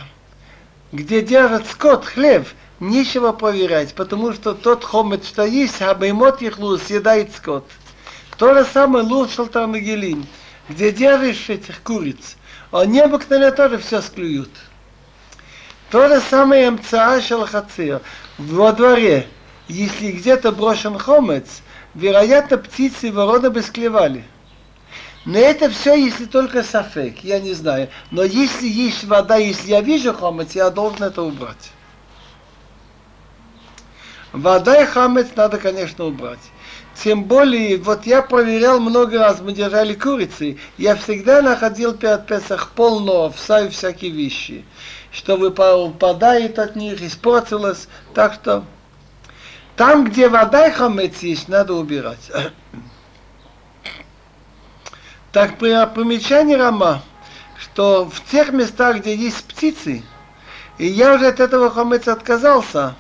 где 0.93 1.21
держат 1.23 1.67
скот, 1.67 2.05
хлеб, 2.05 2.47
нечего 2.79 3.33
проверять, 3.33 3.95
потому 3.95 4.33
что 4.33 4.55
тот 4.55 4.85
хомет, 4.85 5.25
что 5.25 5.45
есть, 5.45 5.83
обоймот 5.83 6.41
их 6.41 6.59
лу, 6.59 6.79
съедает 6.79 7.35
скот. 7.35 7.69
То 8.39 8.55
же 8.55 8.65
самое 8.65 9.05
лук 9.05 9.31
шалтарнагелин, 9.31 10.27
где 10.71 10.93
держишь 10.93 11.51
этих 11.51 11.83
куриц. 11.83 12.37
Они 12.71 13.01
обыкновенно 13.01 13.51
тоже 13.51 13.79
все 13.79 14.01
склюют. 14.01 14.51
То 15.91 16.09
же 16.09 16.21
самое 16.21 16.71
МЦА 16.71 17.21
шалхацир. 17.21 18.01
Во 18.39 18.73
дворе, 18.73 19.27
если 19.67 20.13
где-то 20.13 20.53
брошен 20.53 20.97
хомец, 20.99 21.63
вероятно, 21.95 22.59
птицы 22.59 23.11
вороны 23.11 23.51
бы 23.51 23.63
склевали. 23.63 24.25
Но 25.25 25.39
это 25.39 25.69
все, 25.69 25.95
если 25.95 26.25
только 26.25 26.63
сафек, 26.63 27.19
я 27.25 27.41
не 27.41 27.53
знаю. 27.53 27.89
Но 28.13 28.23
если 28.23 28.69
есть 28.69 29.05
вода, 29.05 29.37
если 29.37 29.71
я 29.71 29.81
вижу 29.81 30.15
хомец, 30.15 30.53
я 30.53 30.71
должен 30.71 31.03
это 31.03 31.23
убрать. 31.23 31.73
Вода 34.33 34.81
и 34.81 34.87
хамец 34.87 35.31
надо, 35.35 35.59
конечно, 35.59 36.05
убрать. 36.05 36.39
Тем 37.03 37.25
более, 37.25 37.79
вот 37.79 38.05
я 38.05 38.21
проверял 38.21 38.79
много 38.79 39.19
раз, 39.19 39.41
мы 39.41 39.53
держали 39.53 39.95
курицы, 39.95 40.59
я 40.77 40.97
всегда 40.97 41.41
находил 41.41 41.95
перед 41.95 42.27
Песах 42.27 42.73
полно 42.73 43.31
всякие 43.31 43.71
всякие 43.71 44.11
вещи, 44.11 44.67
что 45.11 45.39
выпадает 45.39 46.59
от 46.59 46.77
них, 46.77 47.01
испортилось, 47.01 47.89
так 48.13 48.35
что 48.35 48.67
там, 49.77 50.05
где 50.05 50.29
вода 50.29 50.69
и 50.69 50.73
хамец 50.73 51.21
есть, 51.21 51.49
надо 51.49 51.75
убирать. 51.75 52.31
Так 55.33 55.59
при 55.59 55.87
примечании 55.95 56.55
Рама, 56.55 57.03
что 57.57 58.05
в 58.05 58.21
тех 58.31 58.51
местах, 58.51 58.99
где 58.99 59.15
есть 59.15 59.45
птицы, 59.45 60.03
и 60.77 60.87
я 60.87 61.15
уже 61.15 61.29
от 61.29 61.39
этого 61.39 61.71
хамеца 61.71 62.13
отказался, 62.13 62.97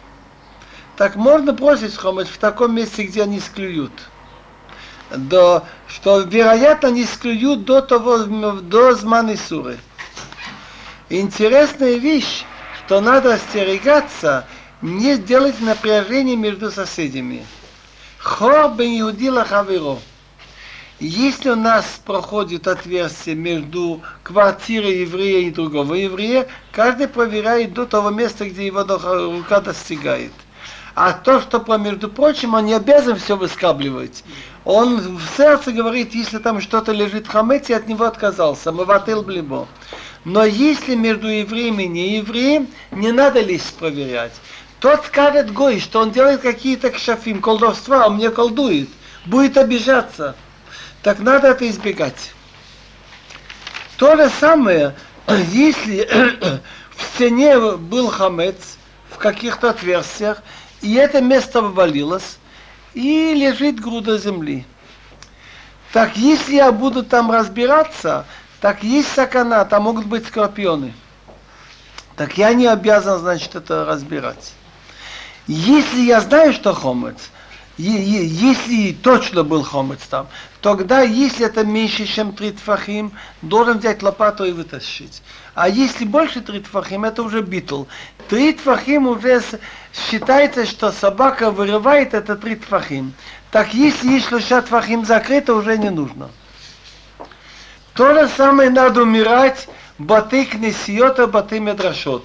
так 1.00 1.16
можно 1.16 1.54
бросить 1.54 1.96
хомец 1.96 2.28
в 2.28 2.36
таком 2.36 2.74
месте, 2.74 3.04
где 3.04 3.22
они 3.22 3.40
склюют. 3.40 3.90
До, 5.10 5.64
что, 5.88 6.20
вероятно, 6.20 6.88
они 6.88 7.06
склюют 7.06 7.64
до 7.64 7.80
того, 7.80 8.18
до 8.18 8.94
зманы 8.94 9.38
суры. 9.38 9.78
Интересная 11.08 11.94
вещь, 11.94 12.44
что 12.84 13.00
надо 13.00 13.32
остерегаться, 13.32 14.46
не 14.82 15.16
делать 15.16 15.58
напряжение 15.62 16.36
между 16.36 16.70
соседями. 16.70 17.46
Хор 18.18 18.74
бен 18.74 19.00
Иудила 19.00 19.46
Хаверо. 19.46 20.00
Если 20.98 21.48
у 21.48 21.56
нас 21.56 21.86
проходит 22.04 22.68
отверстие 22.68 23.36
между 23.36 24.02
квартирой 24.22 24.98
еврея 24.98 25.48
и 25.48 25.50
другого 25.50 25.94
еврея, 25.94 26.46
каждый 26.72 27.08
проверяет 27.08 27.72
до 27.72 27.86
того 27.86 28.10
места, 28.10 28.46
где 28.46 28.66
его 28.66 28.82
рука 28.82 29.60
достигает. 29.62 30.32
А 31.02 31.14
то, 31.14 31.40
что, 31.40 31.64
между 31.78 32.10
прочим, 32.10 32.52
он 32.52 32.66
не 32.66 32.74
обязан 32.74 33.16
все 33.16 33.34
выскабливать. 33.34 34.22
Он 34.66 35.16
в 35.16 35.22
сердце 35.34 35.72
говорит, 35.72 36.14
если 36.14 36.36
там 36.36 36.60
что-то 36.60 36.92
лежит 36.92 37.26
в 37.26 37.30
хамете, 37.30 37.74
от 37.74 37.88
него 37.88 38.04
отказался. 38.04 38.70
Мавател 38.70 39.22
блибо. 39.22 39.66
Но 40.26 40.44
если 40.44 40.94
между 40.96 41.26
евреем 41.26 41.80
и 41.80 41.86
неевреем, 41.86 42.68
не 42.90 43.12
надо 43.12 43.40
лезть 43.40 43.76
проверять. 43.76 44.34
Тот 44.78 45.06
скажет 45.06 45.50
Гой, 45.54 45.80
что 45.80 46.00
он 46.00 46.10
делает 46.10 46.42
какие-то 46.42 46.90
кшафим, 46.90 47.40
колдовства, 47.40 48.06
он 48.06 48.16
мне 48.16 48.28
колдует. 48.28 48.90
Будет 49.24 49.56
обижаться. 49.56 50.36
Так 51.02 51.20
надо 51.20 51.48
это 51.48 51.66
избегать. 51.70 52.34
То 53.96 54.16
же 54.16 54.30
самое, 54.38 54.94
если 55.50 56.06
в 56.94 57.02
стене 57.14 57.58
был 57.58 58.08
хамец 58.08 58.76
в 59.08 59.16
каких-то 59.16 59.70
отверстиях, 59.70 60.42
и 60.80 60.94
это 60.94 61.20
место 61.20 61.60
обвалилось, 61.60 62.38
и 62.94 63.34
лежит 63.34 63.80
груда 63.80 64.18
земли. 64.18 64.66
Так 65.92 66.16
если 66.16 66.54
я 66.54 66.72
буду 66.72 67.02
там 67.02 67.30
разбираться, 67.30 68.24
так 68.60 68.82
есть 68.82 69.12
сакана, 69.12 69.64
там 69.64 69.84
могут 69.84 70.06
быть 70.06 70.26
скорпионы. 70.26 70.92
Так 72.16 72.36
я 72.38 72.52
не 72.52 72.66
обязан, 72.66 73.18
значит, 73.18 73.54
это 73.54 73.84
разбирать. 73.84 74.52
Если 75.46 76.00
я 76.02 76.20
знаю, 76.20 76.52
что 76.52 76.74
хомец, 76.74 77.30
если 77.76 78.92
точно 78.92 79.42
был 79.42 79.62
хомец 79.62 80.00
там, 80.08 80.28
тогда, 80.60 81.00
если 81.00 81.46
это 81.46 81.64
меньше, 81.64 82.04
чем 82.06 82.34
три 82.34 82.52
тфахим, 82.52 83.12
должен 83.42 83.78
взять 83.78 84.02
лопату 84.02 84.44
и 84.44 84.52
вытащить. 84.52 85.22
А 85.54 85.68
если 85.68 86.04
больше 86.04 86.40
три 86.40 86.60
тфахим, 86.60 87.04
это 87.04 87.22
уже 87.22 87.42
битл. 87.42 87.84
Три 88.28 88.52
тфахим 88.52 89.08
уже 89.08 89.42
считается, 89.92 90.64
что 90.66 90.92
собака 90.92 91.50
вырывает 91.50 92.14
это 92.14 92.36
три 92.36 92.56
тфахим. 92.56 93.12
Так 93.50 93.74
если 93.74 94.08
есть 94.12 94.28
шлыша 94.28 94.62
тфахим 94.62 95.04
закрыто, 95.04 95.54
уже 95.54 95.76
не 95.76 95.90
нужно. 95.90 96.30
То 97.94 98.14
же 98.14 98.28
самое 98.28 98.70
надо 98.70 99.02
умирать 99.02 99.68
баты 99.98 100.44
кнесиота, 100.44 101.26
баты 101.26 101.58
медрашот. 101.58 102.24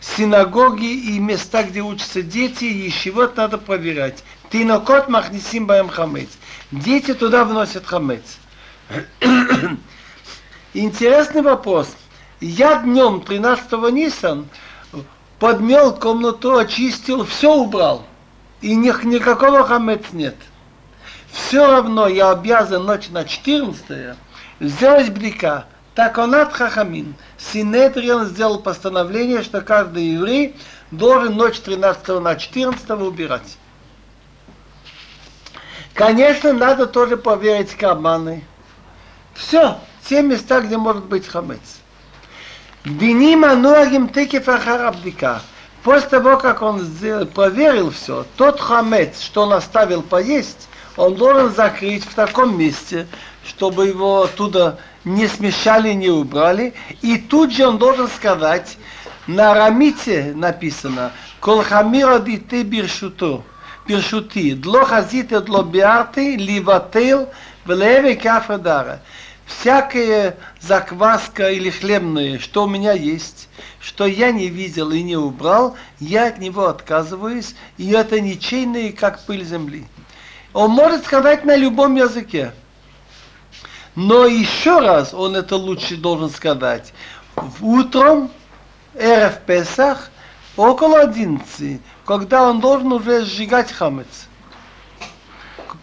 Синагоги 0.00 1.14
и 1.14 1.18
места, 1.18 1.62
где 1.62 1.80
учатся 1.80 2.20
дети, 2.22 2.64
и 2.64 3.10
вот 3.10 3.36
надо 3.36 3.56
проверять. 3.56 4.22
Тинокот 4.50 5.08
махнисим 5.08 5.66
баем 5.66 5.88
хамец. 5.88 6.28
Дети 6.70 7.14
туда 7.14 7.44
вносят 7.44 7.86
хамец. 7.86 8.38
Интересный 10.74 11.40
вопрос. 11.40 11.96
Я 12.40 12.76
днем 12.82 13.20
13 13.22 13.72
Нисан 13.92 14.48
подмел 15.38 15.94
комнату, 15.94 16.56
очистил, 16.56 17.24
все 17.24 17.54
убрал. 17.54 18.04
И 18.60 18.74
ни, 18.74 18.92
никакого 19.06 19.64
хамец 19.64 20.04
нет. 20.12 20.36
Все 21.30 21.66
равно 21.70 22.08
я 22.08 22.30
обязан 22.30 22.84
ночь 22.84 23.08
на 23.10 23.24
14 23.24 24.16
сделать 24.60 25.10
блика. 25.10 25.66
Так 25.94 26.18
он 26.18 26.34
от 26.34 26.52
Хахамин. 26.52 27.14
Синедрион 27.38 28.26
сделал 28.26 28.58
постановление, 28.60 29.42
что 29.42 29.60
каждый 29.60 30.14
еврей 30.14 30.56
должен 30.90 31.36
ночь 31.36 31.60
13 31.60 32.20
на 32.20 32.34
14 32.34 32.90
убирать. 32.90 33.58
Конечно, 35.92 36.52
надо 36.52 36.86
тоже 36.86 37.16
поверить 37.16 37.74
карманы. 37.76 38.44
Все, 39.34 39.78
все 40.02 40.22
места, 40.22 40.60
где 40.60 40.76
может 40.76 41.04
быть 41.04 41.28
хамец. 41.28 41.80
Бинима 42.84 43.54
нуагим 43.54 44.08
текев 44.08 44.46
ахарабдика. 44.46 45.40
После 45.82 46.06
того, 46.10 46.36
как 46.36 46.60
он 46.60 46.86
проверил 47.34 47.90
все, 47.90 48.26
тот 48.36 48.60
хамец, 48.60 49.22
что 49.22 49.44
он 49.44 49.54
оставил 49.54 50.02
поесть, 50.02 50.68
он 50.98 51.14
должен 51.14 51.54
закрыть 51.54 52.04
в 52.04 52.14
таком 52.14 52.58
месте, 52.58 53.06
чтобы 53.46 53.86
его 53.86 54.24
оттуда 54.24 54.78
не 55.04 55.26
смешали, 55.28 55.94
не 55.94 56.10
убрали. 56.10 56.74
И 57.00 57.16
тут 57.16 57.52
же 57.52 57.66
он 57.66 57.78
должен 57.78 58.06
сказать, 58.08 58.76
на 59.26 59.52
арамите 59.52 60.32
написано, 60.34 61.12
колхамира 61.40 62.18
дите 62.18 62.64
биршуто, 62.64 63.44
биршути, 63.86 64.52
дло 64.52 64.84
хазите, 64.84 65.40
дло 65.40 65.62
биарты, 65.62 66.36
ливател, 66.36 67.30
влеве 67.64 68.14
кафрадара 68.14 69.00
всякая 69.46 70.36
закваска 70.60 71.50
или 71.50 71.70
хлебное, 71.70 72.38
что 72.38 72.64
у 72.64 72.68
меня 72.68 72.92
есть, 72.92 73.48
что 73.80 74.06
я 74.06 74.32
не 74.32 74.48
видел 74.48 74.90
и 74.90 75.02
не 75.02 75.16
убрал, 75.16 75.76
я 76.00 76.28
от 76.28 76.38
него 76.38 76.66
отказываюсь, 76.66 77.54
и 77.76 77.90
это 77.90 78.20
ничейное, 78.20 78.92
как 78.92 79.24
пыль 79.24 79.44
земли. 79.44 79.86
Он 80.52 80.70
может 80.70 81.04
сказать 81.04 81.44
на 81.44 81.56
любом 81.56 81.96
языке. 81.96 82.52
Но 83.94 84.26
еще 84.26 84.80
раз 84.80 85.14
он 85.14 85.36
это 85.36 85.56
лучше 85.56 85.96
должен 85.96 86.30
сказать. 86.30 86.92
Утром, 87.60 88.30
РФ 88.96 89.40
Песах, 89.46 90.10
около 90.56 91.00
11, 91.00 91.80
когда 92.04 92.48
он 92.48 92.60
должен 92.60 92.92
уже 92.92 93.24
сжигать 93.24 93.72
хамец 93.72 94.28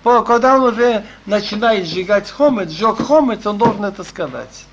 когда 0.04 0.56
он 0.56 0.64
уже 0.64 1.04
начинает 1.26 1.86
сжигать 1.86 2.30
хомец, 2.30 2.72
сжег 2.72 2.98
хомец, 3.06 3.46
он 3.46 3.58
должен 3.58 3.86
это 3.86 4.04
сказать. 4.04 4.66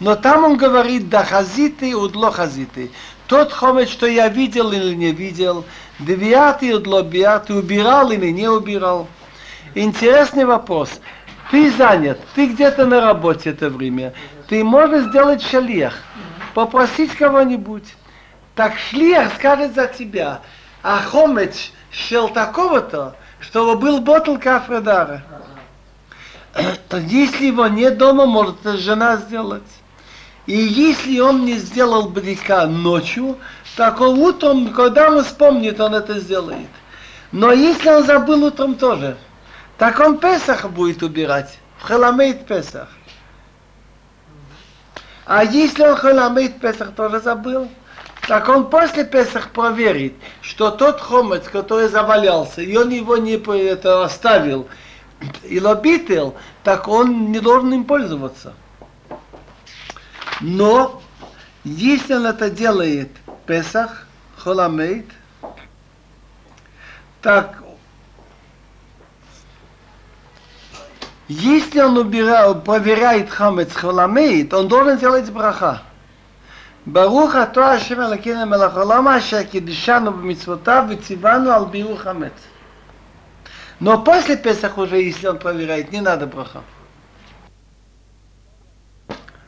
Но 0.00 0.16
там 0.16 0.44
он 0.44 0.56
говорит, 0.56 1.08
да 1.08 1.24
хазиты, 1.24 1.96
удло 1.96 2.30
хазиты. 2.30 2.90
тот 3.26 3.52
хомец, 3.52 3.88
что 3.88 4.06
я 4.06 4.28
видел 4.28 4.72
или 4.72 4.94
не 4.94 5.12
видел, 5.12 5.64
девиатый 5.98 6.74
от 6.74 6.86
лобиатый, 6.86 7.58
убирал 7.58 8.10
или 8.10 8.30
не 8.30 8.48
убирал. 8.48 9.06
Интересный 9.74 10.44
вопрос. 10.44 10.90
Ты 11.50 11.70
занят, 11.70 12.20
ты 12.34 12.46
где-то 12.46 12.86
на 12.86 13.00
работе 13.00 13.50
это 13.50 13.70
время. 13.70 14.12
Ты 14.48 14.64
можешь 14.64 15.06
сделать 15.06 15.42
шалех, 15.42 15.94
попросить 16.52 17.14
кого-нибудь. 17.14 17.94
Так 18.54 18.78
шлех 18.78 19.34
скажет 19.36 19.74
за 19.74 19.86
тебя, 19.86 20.40
а 20.82 20.98
хомец 20.98 21.72
шел 21.90 22.28
такого-то, 22.28 23.16
чтобы 23.46 23.76
был 23.76 24.00
ботл 24.00 24.36
кафредара. 24.36 25.22
Если 26.92 27.46
его 27.46 27.66
нет 27.66 27.98
дома, 27.98 28.26
может 28.26 28.60
это 28.60 28.76
жена 28.78 29.16
сделать. 29.16 29.62
И 30.46 30.56
если 30.56 31.18
он 31.20 31.44
не 31.44 31.54
сделал 31.54 32.08
бдика 32.08 32.66
ночью, 32.66 33.38
так 33.76 34.00
утром, 34.00 34.72
когда 34.72 35.10
он 35.10 35.24
вспомнит, 35.24 35.80
он 35.80 35.94
это 35.94 36.20
сделает. 36.20 36.68
Но 37.32 37.50
если 37.52 37.88
он 37.88 38.04
забыл 38.04 38.44
утром 38.44 38.76
тоже, 38.76 39.16
так 39.78 39.98
он 39.98 40.18
Песах 40.18 40.70
будет 40.70 41.02
убирать. 41.02 41.58
В 41.78 41.84
Халамейт 41.84 42.46
Песах. 42.46 42.88
А 45.26 45.42
если 45.42 45.82
он 45.82 45.96
Халамейт 45.96 46.60
Песах 46.60 46.92
тоже 46.94 47.20
забыл, 47.20 47.68
так 48.26 48.48
он 48.48 48.70
после 48.70 49.04
Песах 49.04 49.50
проверит, 49.50 50.14
что 50.40 50.70
тот 50.70 51.00
хомец, 51.00 51.44
который 51.44 51.88
завалялся, 51.88 52.62
и 52.62 52.76
он 52.76 52.90
его 52.90 53.16
не 53.16 53.36
это, 53.36 54.04
оставил, 54.04 54.68
и 55.42 55.60
лобител, 55.60 56.34
так 56.62 56.88
он 56.88 57.32
не 57.32 57.40
должен 57.40 57.72
им 57.74 57.84
пользоваться. 57.84 58.54
Но 60.40 61.02
если 61.64 62.14
он 62.14 62.26
это 62.26 62.50
делает 62.50 63.10
Песах, 63.46 64.06
Холамейт, 64.36 65.06
так 67.22 67.64
если 71.28 71.80
он 71.80 71.96
убирает, 71.96 72.64
проверяет 72.64 73.30
хамец 73.30 73.72
холамейт, 73.72 74.52
он 74.52 74.68
должен 74.68 74.98
делать 74.98 75.30
браха. 75.30 75.82
ברוך 76.87 77.35
אתה 77.43 77.71
השם 77.71 78.01
אלוקינו 78.01 78.45
מלך 78.45 78.77
העולם 78.77 79.07
אשר 79.07 79.43
קידשנו 79.43 80.13
במצוותיו 80.13 80.85
וציוונו 80.89 81.51
על 81.51 81.65
ביעור 81.71 81.97
חמץ. 81.97 82.47
Но 83.81 84.03
после 84.03 84.35
Песах 84.35 84.77
уже, 84.77 84.97
если 84.97 85.27
он 85.27 85.39
проверяет, 85.39 85.91
не 85.93 86.01
надо 86.01 86.27
браха. 86.27 86.63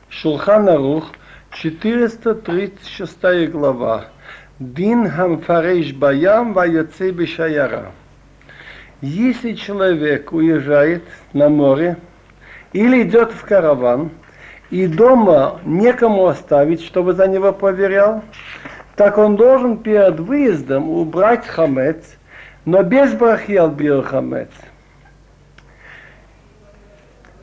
Шулхан 0.09 0.69
Арух, 0.69 1.11
436 1.51 3.49
глава. 3.49 4.05
Дин 4.59 5.09
Хамфареш 5.09 5.93
Баям 5.93 6.53
Ваяце 6.53 7.11
Бешаяра. 7.11 7.91
Если 9.01 9.53
человек 9.53 10.31
уезжает 10.31 11.03
на 11.33 11.49
море 11.49 11.97
или 12.71 13.01
идет 13.01 13.31
в 13.31 13.43
караван, 13.43 14.11
и 14.70 14.86
дома 14.86 15.60
некому 15.64 16.26
оставить, 16.26 16.82
чтобы 16.82 17.12
за 17.12 17.28
него 17.28 17.52
проверял, 17.52 18.22
так 18.96 19.18
он 19.18 19.36
должен 19.36 19.78
перед 19.78 20.20
выездом 20.20 20.88
убрать 20.88 21.46
хамец, 21.46 22.16
но 22.64 22.82
без 22.82 23.12
брахи 23.12 23.52
отбил 23.52 24.02
хамец. 24.02 24.50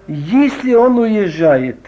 Если 0.07 0.73
он 0.73 0.99
уезжает 0.99 1.79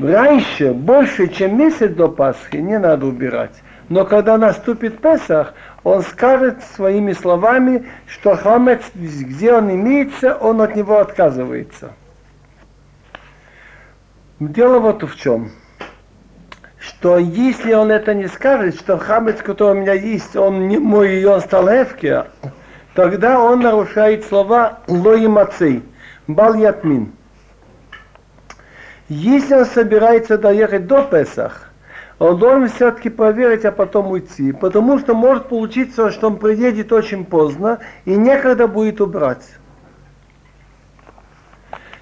раньше, 0.00 0.72
больше, 0.72 1.28
чем 1.28 1.58
месяц 1.58 1.90
до 1.90 2.08
Пасхи, 2.08 2.56
не 2.56 2.78
надо 2.78 3.06
убирать. 3.06 3.62
Но 3.88 4.04
когда 4.04 4.38
наступит 4.38 5.00
Песах, 5.00 5.52
он 5.82 6.02
скажет 6.02 6.62
своими 6.74 7.12
словами, 7.12 7.86
что 8.06 8.36
хамец, 8.36 8.82
где 8.94 9.52
он 9.52 9.70
имеется, 9.70 10.36
он 10.36 10.60
от 10.60 10.76
него 10.76 10.98
отказывается. 10.98 11.92
Дело 14.40 14.80
вот 14.80 15.04
в 15.04 15.16
чем, 15.16 15.52
что 16.80 17.18
если 17.18 17.72
он 17.72 17.92
это 17.92 18.14
не 18.14 18.26
скажет, 18.26 18.74
что 18.74 18.98
хамец, 18.98 19.40
который 19.40 19.78
у 19.78 19.80
меня 19.80 19.92
есть, 19.92 20.34
он 20.34 20.66
не 20.66 20.76
мой, 20.76 21.20
и 21.20 21.24
он 21.24 21.40
стал 21.40 21.68
эвке, 21.68 22.24
тогда 22.96 23.38
он 23.38 23.60
нарушает 23.60 24.24
слова 24.24 24.80
лои 24.88 25.28
мацей, 25.28 25.84
бал 26.26 26.54
ятмин. 26.54 27.12
Если 29.08 29.54
он 29.54 29.66
собирается 29.66 30.36
доехать 30.36 30.88
до 30.88 31.04
Песах, 31.04 31.70
он 32.18 32.36
должен 32.36 32.68
все-таки 32.70 33.10
проверить, 33.10 33.64
а 33.64 33.70
потом 33.70 34.10
уйти. 34.10 34.50
Потому 34.50 34.98
что 34.98 35.14
может 35.14 35.48
получиться, 35.48 36.10
что 36.10 36.26
он 36.26 36.38
приедет 36.38 36.92
очень 36.92 37.24
поздно 37.24 37.78
и 38.04 38.16
некогда 38.16 38.66
будет 38.66 39.00
убрать. 39.00 39.44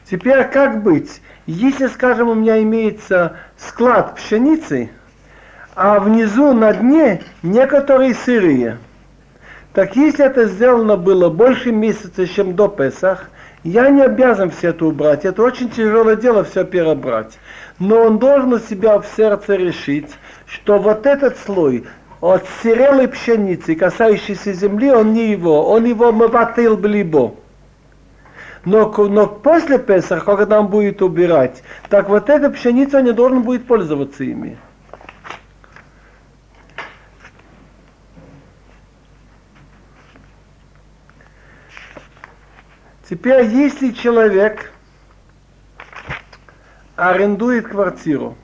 Теперь 0.09 0.45
как 0.45 0.83
быть? 0.83 1.21
Если, 1.47 1.87
скажем, 1.87 2.29
у 2.29 2.35
меня 2.35 2.63
имеется 2.63 3.37
склад 3.57 4.17
пшеницы, 4.17 4.91
а 5.75 6.01
внизу 6.01 6.53
на 6.53 6.73
дне 6.73 7.23
некоторые 7.43 8.15
сырые, 8.15 8.79
так 9.73 9.97
если 9.97 10.27
это 10.27 10.45
сделано 10.45 10.97
было 10.97 11.31
больше 11.31 11.73
месяца, 11.73 12.27
чем 12.27 12.55
до 12.55 12.69
Песах, 12.69 13.31
я 13.65 13.89
не 13.91 14.03
обязан 14.03 14.51
все 14.51 14.69
это 14.69 14.87
убрать. 14.87 15.25
Это 15.25 15.43
очень 15.43 15.71
тяжелое 15.71 16.17
дело 16.17 16.45
все 16.45 16.65
перебрать. 16.65 17.39
Но 17.79 18.03
он 18.03 18.19
должен 18.19 18.53
у 18.53 18.59
себя 18.59 18.99
в 18.99 19.07
сердце 19.17 19.55
решить, 19.55 20.11
что 20.47 20.79
вот 20.79 21.07
этот 21.07 21.39
слой 21.39 21.85
от 22.21 22.45
сирелой 22.63 23.09
пшеницы, 23.09 23.75
касающейся 23.75 24.53
земли, 24.53 24.91
он 24.91 25.13
не 25.13 25.31
его, 25.31 25.69
он 25.69 25.85
его 25.85 26.13
мыватыл 26.13 26.77
блибо. 26.77 27.35
Но, 28.65 28.93
но 29.09 29.27
после 29.27 29.79
Песаха, 29.79 30.37
когда 30.37 30.61
он 30.61 30.69
будет 30.69 31.03
убирать, 31.03 31.63
так 31.89 32.09
вот 32.09 32.31
эта 32.31 32.49
пшеница 32.49 33.03
не 33.03 33.13
должен 33.13 33.43
будет 33.43 33.67
пользоваться 33.67 34.23
ими. 34.23 34.57
Теперь, 43.09 43.45
если 43.47 43.91
человек 43.91 44.73
арендует 46.97 47.69
квартиру, 47.69 48.37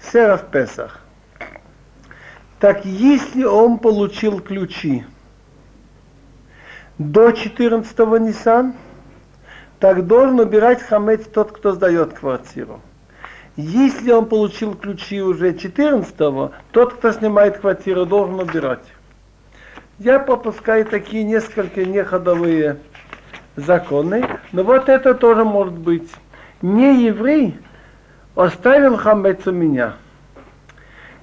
Сера 0.00 0.36
в 0.38 0.50
Песах, 0.50 1.02
так 2.58 2.84
если 2.86 3.44
он 3.44 3.78
получил 3.78 4.40
ключи 4.40 5.04
до 6.98 7.32
14 7.32 7.98
Нисан, 8.20 8.74
так 9.78 10.06
должен 10.06 10.40
убирать 10.40 10.82
хамец 10.82 11.26
тот, 11.26 11.52
кто 11.52 11.72
сдает 11.72 12.14
квартиру. 12.14 12.80
Если 13.56 14.10
он 14.12 14.26
получил 14.26 14.74
ключи 14.74 15.20
уже 15.20 15.52
14-го, 15.52 16.52
тот, 16.72 16.94
кто 16.94 17.12
снимает 17.12 17.58
квартиру, 17.58 18.04
должен 18.04 18.38
убирать. 18.38 18.84
Я 19.98 20.18
пропускаю 20.18 20.84
такие 20.84 21.24
несколько 21.24 21.84
неходовые 21.84 22.76
законы, 23.56 24.28
но 24.52 24.62
вот 24.62 24.90
это 24.90 25.14
тоже 25.14 25.44
может 25.44 25.74
быть. 25.74 26.10
Не 26.60 27.06
еврей 27.06 27.56
оставил 28.34 28.98
хамец 28.98 29.46
у 29.46 29.52
меня. 29.52 29.94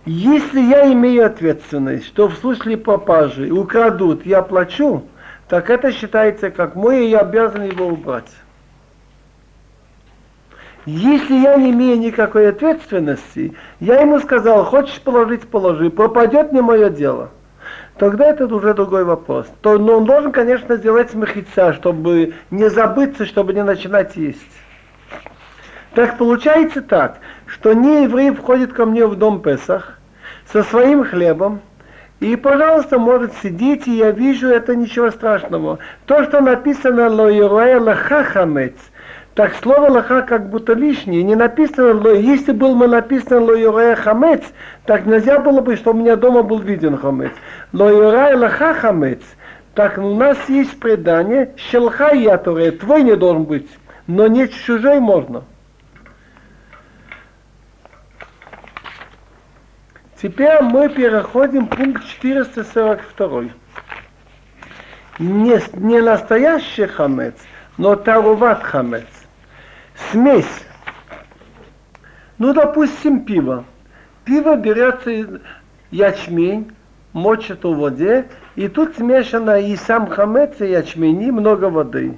Если 0.05 0.59
я 0.59 0.91
имею 0.91 1.25
ответственность, 1.25 2.07
что 2.07 2.27
в 2.27 2.35
случае 2.35 2.77
пропажи 2.77 3.51
украдут, 3.51 4.25
я 4.25 4.41
плачу, 4.41 5.03
так 5.47 5.69
это 5.69 5.91
считается 5.91 6.49
как 6.49 6.75
мой, 6.75 7.05
и 7.05 7.09
я 7.09 7.19
обязан 7.19 7.63
его 7.63 7.85
убрать. 7.85 8.29
Если 10.86 11.36
я 11.36 11.56
не 11.56 11.72
имею 11.72 11.98
никакой 11.98 12.50
ответственности, 12.50 13.54
я 13.80 14.02
ему 14.02 14.19
сказал, 14.19 14.65
хочешь 14.65 15.00
положить, 15.00 15.48
положи, 15.48 15.89
пропадет 15.89 16.52
не 16.52 16.62
мое 16.62 16.89
дело. 16.89 17.32
Тогда 17.98 18.26
это 18.26 18.54
уже 18.54 18.74
другой 18.74 19.06
вопрос. 19.06 19.48
То, 19.62 19.78
но 19.78 19.98
он 19.98 20.06
должен, 20.06 20.34
конечно, 20.34 20.76
сделать 20.76 21.13
махица, 21.13 21.74
чтобы 21.74 22.34
не 22.52 22.69
забыться, 22.69 23.26
чтобы 23.26 23.54
не 23.54 23.63
начинать 23.63 24.17
есть. 24.17 24.41
Так 25.93 26.17
получается 26.17 26.82
так, 26.82 27.19
что 27.46 27.74
не 27.74 28.04
еврей 28.04 28.32
входит 28.32 28.74
ко 28.74 28.86
мне 28.86 29.06
в 29.06 29.15
дом 29.15 29.41
Песах 29.41 30.00
со 30.52 30.63
своим 30.63 31.06
хлебом, 31.06 31.62
и, 32.19 32.36
пожалуйста, 32.36 33.00
может 33.00 33.34
сидеть, 33.41 33.88
и 33.88 33.98
я 33.98 34.12
вижу, 34.12 34.48
это 34.48 34.76
ничего 34.76 35.12
страшного. 35.12 35.80
То, 36.06 36.24
что 36.24 36.41
написано 36.41 37.10
«Лоируэ 37.10 37.78
лахахамец», 37.80 38.76
так 39.36 39.56
слово 39.56 39.89
лоха 39.89 40.22
как 40.22 40.50
будто 40.50 40.74
лишнее. 40.74 41.24
Не 41.24 41.36
написано, 41.36 42.10
если 42.10 42.52
был 42.52 42.76
бы 42.76 42.88
написано 42.88 43.41
лоюрая 43.41 43.96
хамец, 43.96 44.43
так 44.86 45.06
нельзя 45.06 45.39
было 45.39 45.62
бы, 45.62 45.76
что 45.76 45.91
у 45.91 45.93
меня 45.96 46.15
дома 46.15 46.43
был 46.43 46.60
виден 46.60 46.98
хамец. 46.98 47.32
Лоюрая 47.72 48.38
лоха 48.38 48.76
хамец. 48.76 49.22
Так 49.74 49.98
у 49.98 50.13
нас 50.15 50.38
есть 50.50 50.80
предание, 50.80 51.56
щелха 51.58 52.13
ятуре, 52.13 52.72
твой 52.72 53.02
не 53.02 53.15
должен 53.15 53.46
быть, 53.46 53.67
но 54.06 54.28
не 54.28 54.48
чужой 54.48 55.00
можно. 55.00 55.43
Теперь 60.22 60.62
мы 60.62 60.89
переходим 60.89 61.67
к 61.67 61.76
пункт 61.76 62.06
442. 62.06 63.46
Не, 65.17 65.60
не 65.74 66.02
настоящий 66.02 66.86
хамец, 66.86 67.36
но 67.78 67.96
таруват 67.96 68.62
хамец. 68.62 69.08
Смесь. 69.95 70.65
Ну, 72.38 72.53
допустим, 72.53 73.25
пиво. 73.25 73.65
Пиво 74.25 74.56
берется 74.56 75.41
ячмень, 75.91 76.71
мочат 77.13 77.63
в 77.63 77.75
воде, 77.75 78.25
и 78.56 78.67
тут 78.67 78.95
смешано 78.97 79.60
и 79.60 79.75
сам 79.75 80.08
хамец, 80.08 80.60
и 80.60 80.67
ячмень, 80.67 81.21
и 81.23 81.32
много 81.32 81.65
воды. 81.65 82.17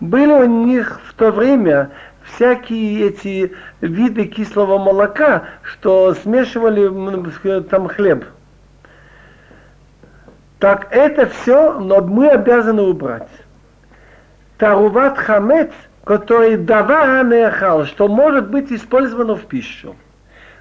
Были 0.00 0.32
у 0.32 0.66
них 0.66 1.00
в 1.06 1.14
то 1.14 1.30
время 1.30 1.90
всякие 2.22 3.08
эти 3.08 3.52
виды 3.80 4.26
кислого 4.26 4.78
молока, 4.78 5.44
что 5.62 6.14
смешивали 6.14 7.60
там 7.62 7.88
хлеб. 7.88 8.24
Так 10.58 10.88
это 10.90 11.26
все, 11.26 11.78
но 11.80 12.02
мы 12.02 12.28
обязаны 12.28 12.82
убрать. 12.82 13.28
Таруват 14.58 15.16
хамец, 15.16 15.70
который 16.10 16.56
давар 16.56 17.24
нехал, 17.24 17.84
что 17.84 18.08
может 18.08 18.50
быть 18.50 18.72
использовано 18.72 19.36
в 19.36 19.42
пищу. 19.42 19.94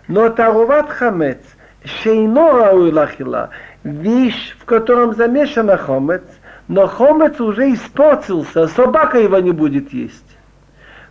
Но 0.08 0.30
таруват 0.30 0.92
хамец, 0.92 1.40
шейно 1.84 2.52
рауилахила, 2.52 3.50
вещь, 3.84 4.56
в 4.60 4.66
котором 4.66 5.16
замешана 5.16 5.76
хомец, 5.76 6.22
но 6.68 6.86
хомец 6.86 7.42
уже 7.42 7.74
испортился, 7.74 8.68
собака 8.68 9.18
его 9.18 9.40
не 9.40 9.52
будет 9.52 9.92
есть. 9.92 10.38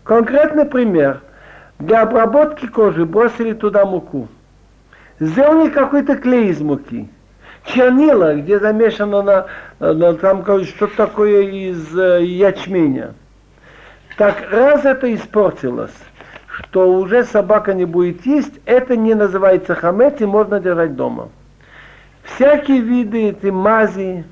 Конкретный 0.05 0.67
пример. 0.67 1.21
Для 1.81 2.03
обработки 2.03 2.69
кожи 2.69 3.05
бросили 3.05 3.55
туда 3.55 3.85
муку. 3.87 4.29
Сделали 5.19 5.69
какой-то 5.69 6.15
клей 6.15 6.51
из 6.51 6.61
муки. 6.61 7.09
Чернила, 7.65 8.37
где 8.37 8.61
замешано 8.61 9.21
на, 9.23 9.47
на 9.81 10.15
там 10.15 10.45
что-то 10.45 10.97
такое 10.97 11.43
из 11.43 11.99
э, 11.99 12.23
ячменя. 12.23 13.15
Так 14.19 14.51
раз 14.51 14.85
это 14.85 15.15
испортилось, 15.15 15.95
что 16.49 16.93
уже 16.93 17.23
собака 17.23 17.73
не 17.73 17.85
будет 17.85 18.27
есть, 18.27 18.59
это 18.67 18.97
не 18.97 19.15
называется 19.15 19.77
хамец 19.77 20.21
и 20.21 20.27
можно 20.27 20.59
держать 20.59 20.97
дома. 20.97 21.29
Всякие 22.25 22.81
виды 22.81 23.29
эти 23.29 23.47
мази, 23.47 24.25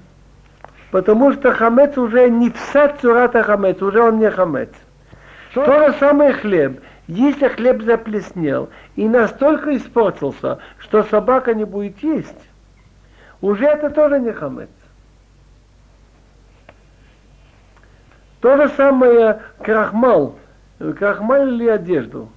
потому 0.90 1.32
что 1.32 1.52
хамец 1.52 1.96
уже 1.96 2.28
не 2.28 2.50
вся 2.50 2.96
цурата 3.00 3.44
хамец, 3.44 3.80
уже 3.80 4.02
он 4.02 4.18
не 4.18 4.28
хамец. 4.28 4.70
То 5.54 5.64
же 5.64 5.94
самое 6.00 6.32
хлеб. 6.32 6.80
Если 7.06 7.46
хлеб 7.46 7.82
заплеснел 7.82 8.68
и 8.96 9.08
настолько 9.08 9.76
испортился, 9.76 10.58
что 10.78 11.04
собака 11.04 11.54
не 11.54 11.64
будет 11.64 12.02
есть, 12.02 12.48
уже 13.40 13.66
это 13.66 13.90
тоже 13.90 14.18
не 14.18 14.32
хамец. 14.32 14.68
То 18.46 18.56
же 18.58 18.68
самое 18.76 19.40
крахмал. 19.60 20.36
Крахмал 20.78 21.48
или 21.48 21.66
одежду. 21.66 22.28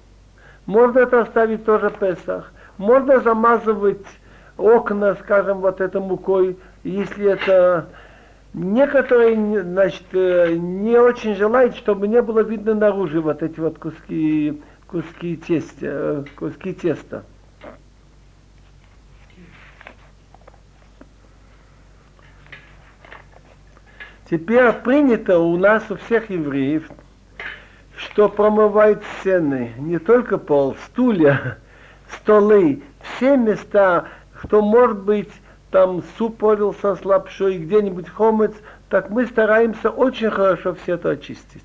Можно 0.66 0.98
это 0.98 1.20
оставить 1.20 1.64
тоже 1.64 1.88
в 1.88 2.00
Песах. 2.00 2.50
Можно 2.78 3.20
замазывать 3.20 4.04
окна, 4.56 5.14
скажем, 5.22 5.58
вот 5.60 5.80
этой 5.80 6.00
мукой, 6.00 6.58
если 6.82 7.30
это 7.30 7.86
Некоторые, 8.52 9.62
значит, 9.62 10.02
э, 10.10 10.56
не 10.56 10.98
очень 10.98 11.36
желают, 11.36 11.76
чтобы 11.76 12.08
не 12.08 12.20
было 12.20 12.40
видно 12.40 12.74
наружу 12.74 13.22
вот 13.22 13.44
эти 13.44 13.60
вот 13.60 13.78
куски, 13.78 14.60
куски 14.88 15.36
теста, 15.36 15.76
э, 15.86 16.24
куски 16.34 16.74
теста. 16.74 17.22
Теперь 24.30 24.72
принято 24.72 25.40
у 25.40 25.56
нас 25.56 25.90
у 25.90 25.96
всех 25.96 26.30
евреев, 26.30 26.88
что 27.96 28.28
промывают 28.28 29.02
стены, 29.18 29.74
не 29.76 29.98
только 29.98 30.38
пол, 30.38 30.76
стулья, 30.86 31.58
столы, 32.08 32.80
все 33.02 33.36
места, 33.36 34.06
что 34.40 34.62
может 34.62 35.00
быть 35.00 35.32
там 35.72 36.04
суп 36.16 36.38
полился 36.38 36.94
с 36.94 37.04
лапшой, 37.04 37.58
где-нибудь 37.58 38.08
хомец, 38.08 38.54
так 38.88 39.10
мы 39.10 39.26
стараемся 39.26 39.90
очень 39.90 40.30
хорошо 40.30 40.76
все 40.76 40.94
это 40.94 41.10
очистить. 41.10 41.64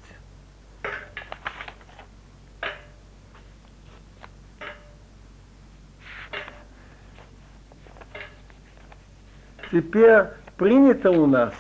Теперь 9.71 10.23
принято 10.57 11.11
у 11.11 11.27
нас, 11.27 11.53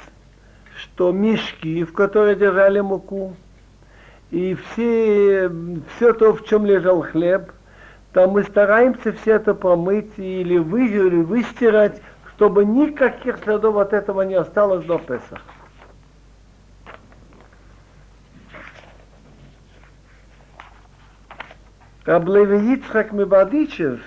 что 0.95 1.11
мешки, 1.11 1.83
в 1.83 1.91
которые 1.91 2.37
держали 2.37 2.79
муку, 2.79 3.35
и 4.31 4.55
все, 4.55 5.51
все 5.95 6.13
то, 6.13 6.33
в 6.33 6.45
чем 6.45 6.65
лежал 6.65 7.01
хлеб, 7.01 7.51
там 8.13 8.29
мы 8.31 8.43
стараемся 8.43 9.11
все 9.11 9.33
это 9.33 9.53
промыть 9.53 10.17
или, 10.17 10.57
вы, 10.57 10.87
или 10.87 11.21
выстирать, 11.21 12.01
чтобы 12.35 12.63
никаких 12.63 13.39
следов 13.43 13.75
от 13.75 13.91
этого 13.91 14.21
не 14.21 14.35
осталось 14.35 14.85
до 14.85 14.97
Песах. 14.97 15.41
Раблеви 22.05 22.75
Ицхак 22.75 23.11
Мебадичев, 23.11 23.99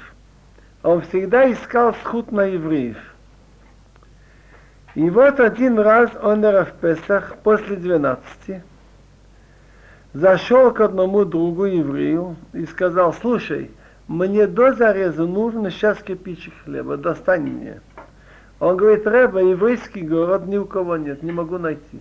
он 0.82 1.02
всегда 1.02 1.52
искал 1.52 1.92
сход 2.02 2.32
на 2.32 2.46
евреев. 2.46 2.96
И 4.98 5.10
вот 5.10 5.38
один 5.38 5.78
раз 5.78 6.10
он 6.24 6.40
в 6.40 6.72
Песах 6.80 7.36
после 7.44 7.76
12 7.76 8.62
зашел 10.12 10.72
к 10.72 10.80
одному 10.80 11.24
другу 11.24 11.66
еврею 11.66 12.34
и 12.52 12.66
сказал, 12.66 13.14
слушай, 13.14 13.70
мне 14.08 14.48
до 14.48 14.72
зареза 14.72 15.24
нужно 15.24 15.70
сейчас 15.70 15.98
кирпичик 15.98 16.52
хлеба, 16.64 16.96
достань 16.96 17.42
мне. 17.42 17.80
Он 18.58 18.76
говорит, 18.76 19.06
Рэба, 19.06 19.38
еврейский 19.38 20.00
город 20.00 20.46
ни 20.46 20.56
у 20.56 20.64
кого 20.64 20.96
нет, 20.96 21.22
не 21.22 21.30
могу 21.30 21.58
найти. 21.58 22.00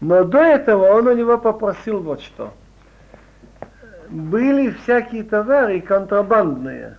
Но 0.00 0.24
до 0.24 0.38
этого 0.38 0.86
он 0.86 1.06
у 1.06 1.12
него 1.12 1.36
попросил 1.36 2.00
вот 2.00 2.22
что. 2.22 2.54
Были 4.08 4.70
всякие 4.70 5.22
товары 5.22 5.82
контрабандные. 5.82 6.96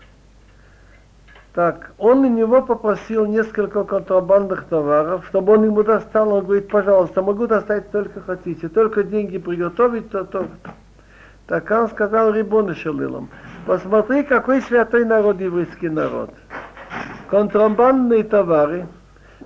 Так, 1.54 1.92
он 1.98 2.20
у 2.20 2.30
него 2.30 2.62
попросил 2.62 3.26
несколько 3.26 3.84
контрабандных 3.84 4.66
товаров, 4.66 5.26
чтобы 5.28 5.54
он 5.54 5.66
ему 5.66 5.84
достал. 5.84 6.32
Он 6.34 6.46
говорит, 6.46 6.70
пожалуйста, 6.70 7.22
могу 7.22 7.48
достать 7.48 7.92
только 7.92 8.22
хотите, 8.22 8.70
только 8.70 9.04
деньги 9.04 9.38
приготовить, 9.38 10.12
то, 10.12 10.24
то. 10.26 10.46
Так 11.48 11.70
он 11.72 11.90
сказал 11.90 12.32
Рибону 12.32 12.76
Шалилам, 12.76 13.30
посмотри, 13.66 14.24
какой 14.24 14.62
святой 14.62 15.06
народ 15.06 15.42
еврейский 15.42 15.90
народ 15.90 16.30
контрабандные 17.30 18.24
товары, 18.24 18.88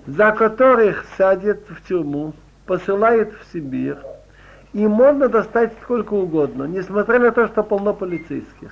за 0.08 0.32
которых 0.32 1.06
садят 1.18 1.60
в 1.68 1.88
тюрьму, 1.88 2.34
посылают 2.66 3.34
в 3.34 3.52
Сибирь, 3.52 3.98
и 4.72 4.88
можно 4.88 5.28
достать 5.28 5.74
сколько 5.84 6.14
угодно, 6.14 6.64
несмотря 6.64 7.20
на 7.20 7.32
то, 7.32 7.48
что 7.48 7.64
полно 7.64 7.94
полицейских. 7.94 8.72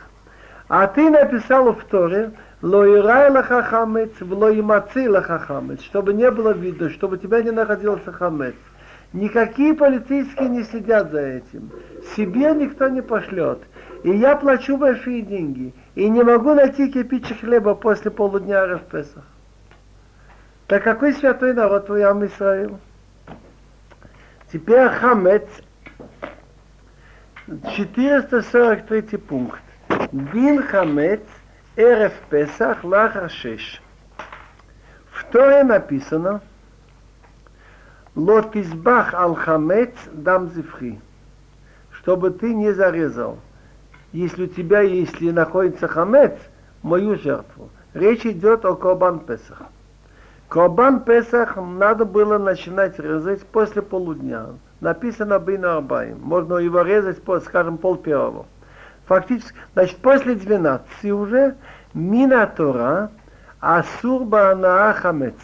А 0.67 0.87
ты 0.87 1.09
написал 1.09 1.73
в 1.73 1.83
Торе, 1.85 2.31
Лоирай 2.61 3.31
лахахамец, 3.31 4.11
влоимаци 4.19 5.09
лахахамец, 5.09 5.81
чтобы 5.81 6.13
не 6.13 6.29
было 6.29 6.51
видно, 6.51 6.89
чтобы 6.91 7.15
у 7.15 7.19
тебя 7.19 7.41
не 7.41 7.51
находился 7.51 8.11
хамец. 8.11 8.55
Никакие 9.13 9.73
полицейские 9.73 10.47
не 10.49 10.63
следят 10.63 11.11
за 11.11 11.21
этим. 11.21 11.71
Себе 12.15 12.53
никто 12.53 12.87
не 12.87 13.01
пошлет. 13.01 13.59
И 14.03 14.11
я 14.11 14.35
плачу 14.35 14.77
большие 14.77 15.21
деньги. 15.21 15.73
И 15.95 16.07
не 16.07 16.23
могу 16.23 16.53
найти 16.53 16.89
кирпичик 16.89 17.39
хлеба 17.39 17.75
после 17.75 18.09
полудня 18.11 18.65
Рафпесах. 18.65 19.23
Так 20.67 20.83
какой 20.83 21.13
святой 21.13 21.53
народ 21.53 21.87
твой 21.87 22.03
Ам 22.03 22.25
Исраил? 22.25 22.79
Теперь 24.53 24.87
Хамец, 24.87 25.47
443 27.75 29.17
пункт. 29.17 29.61
Дин 30.11 30.63
Хамец, 30.63 31.21
Эрев 31.75 32.13
Песах, 32.29 32.83
Лахар 32.83 33.29
Шеш. 33.29 33.81
В 35.11 35.23
Торе 35.31 35.63
написано, 35.63 36.41
Лотизбах 38.15 39.13
ал 39.13 39.35
хамец 39.35 39.93
дам 40.11 40.49
зифри, 40.49 40.99
чтобы 41.91 42.31
ты 42.31 42.53
не 42.53 42.71
зарезал 42.71 43.39
если 44.11 44.43
у 44.43 44.47
тебя, 44.47 44.81
если 44.81 45.31
находится 45.31 45.87
хамец, 45.87 46.33
мою 46.83 47.15
жертву. 47.15 47.69
Речь 47.93 48.25
идет 48.25 48.65
о 48.65 48.75
Корбан 48.75 49.19
Песах. 49.19 49.61
Корбан 50.49 51.01
Песах 51.01 51.55
надо 51.55 52.05
было 52.05 52.37
начинать 52.37 52.99
резать 52.99 53.45
после 53.45 53.81
полудня. 53.81 54.47
Написано 54.81 55.39
Бина 55.39 55.77
Арбаим. 55.77 56.19
Можно 56.21 56.55
его 56.55 56.81
резать, 56.81 57.21
скажем, 57.45 57.77
пол 57.77 57.97
первого. 57.97 58.45
Фактически, 59.05 59.55
значит, 59.73 59.97
после 59.97 60.35
12 60.35 61.11
уже 61.11 61.55
мина 61.93 62.47
Тора, 62.47 63.11
асур 63.59 64.23
баанаа 64.23 64.93
хамец. 64.93 65.35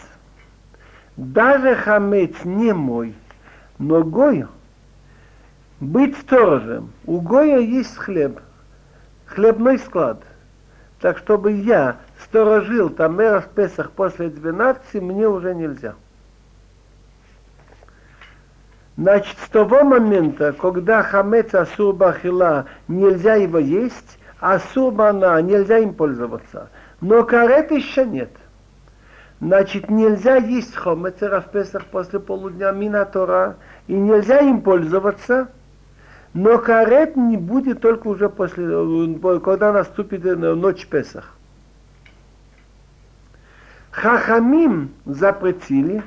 Даже 1.15 1.75
хамец 1.75 2.35
не 2.43 2.73
мой, 2.73 3.15
но 3.79 4.03
гой. 4.03 4.45
Быть 5.79 6.17
сторожем. 6.17 6.91
У 7.05 7.21
Гоя 7.21 7.59
есть 7.59 7.95
хлеб, 7.97 8.39
хлебной 9.25 9.77
склад. 9.77 10.23
Так 10.99 11.19
чтобы 11.19 11.51
я 11.51 11.97
сторожил 12.23 12.89
там 12.89 13.17
в 13.17 13.45
Песах 13.53 13.91
после 13.91 14.29
12, 14.29 14.95
мне 15.01 15.27
уже 15.27 15.53
нельзя. 15.53 15.93
Значит, 18.97 19.37
с 19.45 19.49
того 19.49 19.83
момента, 19.83 20.53
когда 20.53 21.03
хамец 21.03 21.53
асур 21.53 21.93
бахила, 21.93 22.65
нельзя 22.87 23.35
его 23.35 23.59
есть, 23.59 24.17
асур 24.39 24.91
бана, 24.91 25.39
нельзя 25.39 25.77
им 25.77 25.93
пользоваться. 25.93 26.69
Но 26.99 27.23
карет 27.23 27.69
еще 27.69 28.07
нет. 28.07 28.31
Значит, 29.39 29.91
нельзя 29.91 30.37
есть 30.37 30.75
хомец 30.75 31.21
в 31.21 31.45
Песах 31.51 31.85
после 31.85 32.19
полудня 32.19 32.71
Минатора, 32.71 33.57
и 33.85 33.93
нельзя 33.93 34.39
им 34.39 34.61
пользоваться, 34.61 35.49
но 36.33 36.57
карет 36.57 37.15
не 37.15 37.37
будет 37.37 37.81
только 37.81 38.07
уже 38.07 38.29
после, 38.29 38.65
когда 39.41 39.73
наступит 39.73 40.23
ночь 40.23 40.87
Песах. 40.87 41.35
Хахамим 43.91 44.91
запретили 45.05 46.01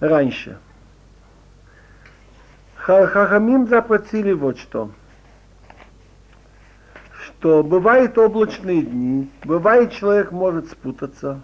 раньше. 0.00 0.58
Хахамим 2.84 3.66
запретили 3.66 4.32
вот 4.32 4.58
что. 4.58 4.90
Что 7.24 7.62
бывают 7.62 8.18
облачные 8.18 8.82
дни, 8.82 9.30
бывает 9.42 9.92
человек 9.92 10.32
может 10.32 10.70
спутаться. 10.70 11.40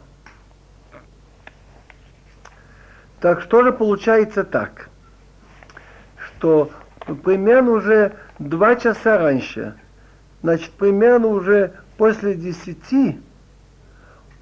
Так 3.20 3.40
что 3.40 3.62
же 3.62 3.72
получается 3.72 4.44
так, 4.44 4.90
что 6.18 6.70
примерно 7.22 7.72
уже 7.72 8.16
два 8.38 8.76
часа 8.76 9.16
раньше, 9.16 9.76
значит, 10.42 10.72
примерно 10.72 11.28
уже 11.28 11.72
после 11.96 12.34
десяти 12.34 13.18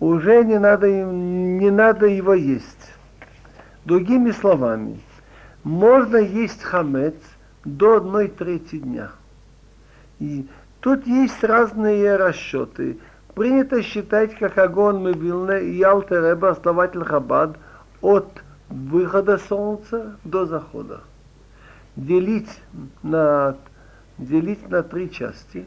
уже 0.00 0.44
не 0.44 0.58
надо, 0.58 0.90
не 0.90 1.70
надо 1.70 2.06
его 2.06 2.34
есть. 2.34 2.92
Другими 3.84 4.32
словами, 4.32 5.00
можно 5.68 6.16
есть 6.16 6.62
хамец 6.62 7.14
до 7.62 7.98
одной 7.98 8.28
трети 8.28 8.78
дня. 8.78 9.10
И 10.18 10.48
тут 10.80 11.06
есть 11.06 11.44
разные 11.44 12.16
расчеты. 12.16 12.98
Принято 13.34 13.82
считать, 13.82 14.34
как 14.38 14.56
Агон 14.56 15.04
Мивилне 15.04 15.60
и 15.74 15.82
Алтереба, 15.82 16.50
основатель 16.50 17.04
Хабад, 17.04 17.58
от 18.00 18.42
выхода 18.70 19.36
солнца 19.36 20.16
до 20.24 20.46
захода. 20.46 21.02
Делить 21.96 22.62
на, 23.02 23.54
делить 24.16 24.70
на 24.70 24.82
три 24.82 25.10
части. 25.10 25.66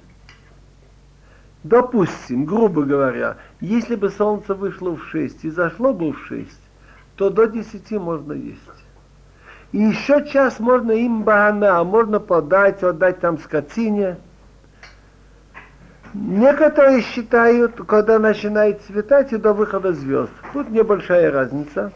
Допустим, 1.63 2.45
грубо 2.45 2.81
говоря, 2.81 3.37
если 3.59 3.95
бы 3.95 4.09
солнце 4.09 4.55
вышло 4.55 4.97
в 4.97 5.05
6 5.09 5.45
и 5.45 5.51
зашло 5.51 5.93
бы 5.93 6.11
в 6.11 6.25
6, 6.25 6.49
то 7.17 7.29
до 7.29 7.45
10 7.45 7.91
можно 7.91 8.33
есть. 8.33 8.80
И 9.71 9.79
еще 9.79 10.27
час 10.27 10.59
можно 10.59 10.91
им 10.91 11.23
багана, 11.23 11.83
можно 11.83 12.19
подать, 12.19 12.83
отдать 12.83 13.19
там 13.19 13.39
скотине. 13.39 14.17
Некоторые 16.13 17.01
считают, 17.01 17.75
когда 17.87 18.19
начинает 18.19 18.81
светать 18.83 19.31
и 19.31 19.37
до 19.37 19.53
выхода 19.53 19.93
звезд. 19.93 20.31
Тут 20.51 20.69
небольшая 20.69 21.31
разница. 21.31 21.93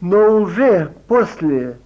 Но 0.00 0.40
уже 0.40 0.92
после 1.06 1.78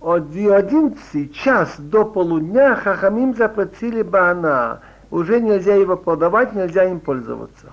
11 0.00 1.34
час 1.34 1.74
до 1.78 2.04
полудня 2.04 2.76
Хахамим 2.76 3.34
запретили 3.34 4.02
бана. 4.02 4.80
Уже 5.10 5.40
нельзя 5.40 5.74
его 5.74 5.96
продавать, 5.96 6.52
нельзя 6.52 6.84
им 6.84 7.00
пользоваться. 7.00 7.72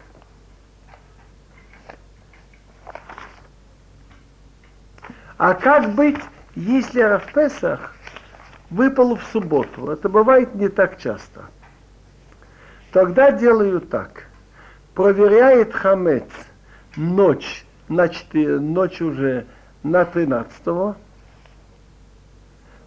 А 5.43 5.55
как 5.55 5.93
быть, 5.93 6.21
если 6.55 7.17
в 7.17 7.33
Песах 7.33 7.93
выпал 8.69 9.17
в 9.17 9.23
субботу? 9.25 9.91
Это 9.91 10.07
бывает 10.07 10.55
не 10.55 10.69
так 10.69 10.97
часто. 10.97 11.41
Тогда 12.93 13.29
делаю 13.33 13.81
так. 13.81 14.27
Проверяет 14.93 15.73
хамец 15.73 16.29
ночь, 16.95 17.65
значит, 17.89 18.27
ночь 18.33 19.01
уже 19.01 19.45
на 19.83 20.05
13 20.05 20.95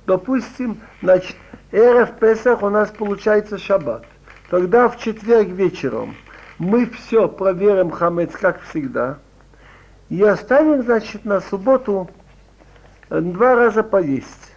Допустим, 0.07 0.81
значит, 1.03 1.37
эра 1.73 2.07
в 2.07 2.19
Песах 2.19 2.63
у 2.63 2.71
нас 2.71 2.89
получается 2.89 3.59
шаббат. 3.59 4.07
Тогда 4.49 4.89
в 4.89 4.97
четверг 4.97 5.49
вечером 5.49 6.17
мы 6.57 6.87
все 6.87 7.29
проверим 7.29 7.91
хамец, 7.91 8.33
как 8.33 8.63
всегда, 8.63 9.19
и 10.09 10.23
оставим, 10.23 10.83
значит, 10.83 11.27
на 11.27 11.43
субботу 11.43 12.09
два 13.11 13.55
раза 13.55 13.83
поесть. 13.83 14.53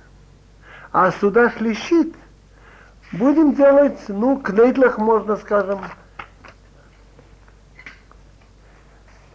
А 0.92 1.12
сюда 1.12 1.52
шлищит, 1.52 2.16
будем 3.12 3.54
делать, 3.54 4.00
ну, 4.08 4.38
кнейдлах 4.38 4.98
можно, 4.98 5.36
скажем, 5.36 5.82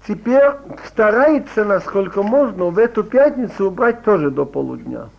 теперь 0.07 0.43
старается, 0.87 1.65
насколько 1.65 2.23
можно, 2.23 2.67
в 2.67 2.79
эту 2.79 3.05
пятницу 3.05 3.69
убрать 3.69 4.03
тоже 4.03 4.31
до 4.31 4.45
полудня. 4.45 5.11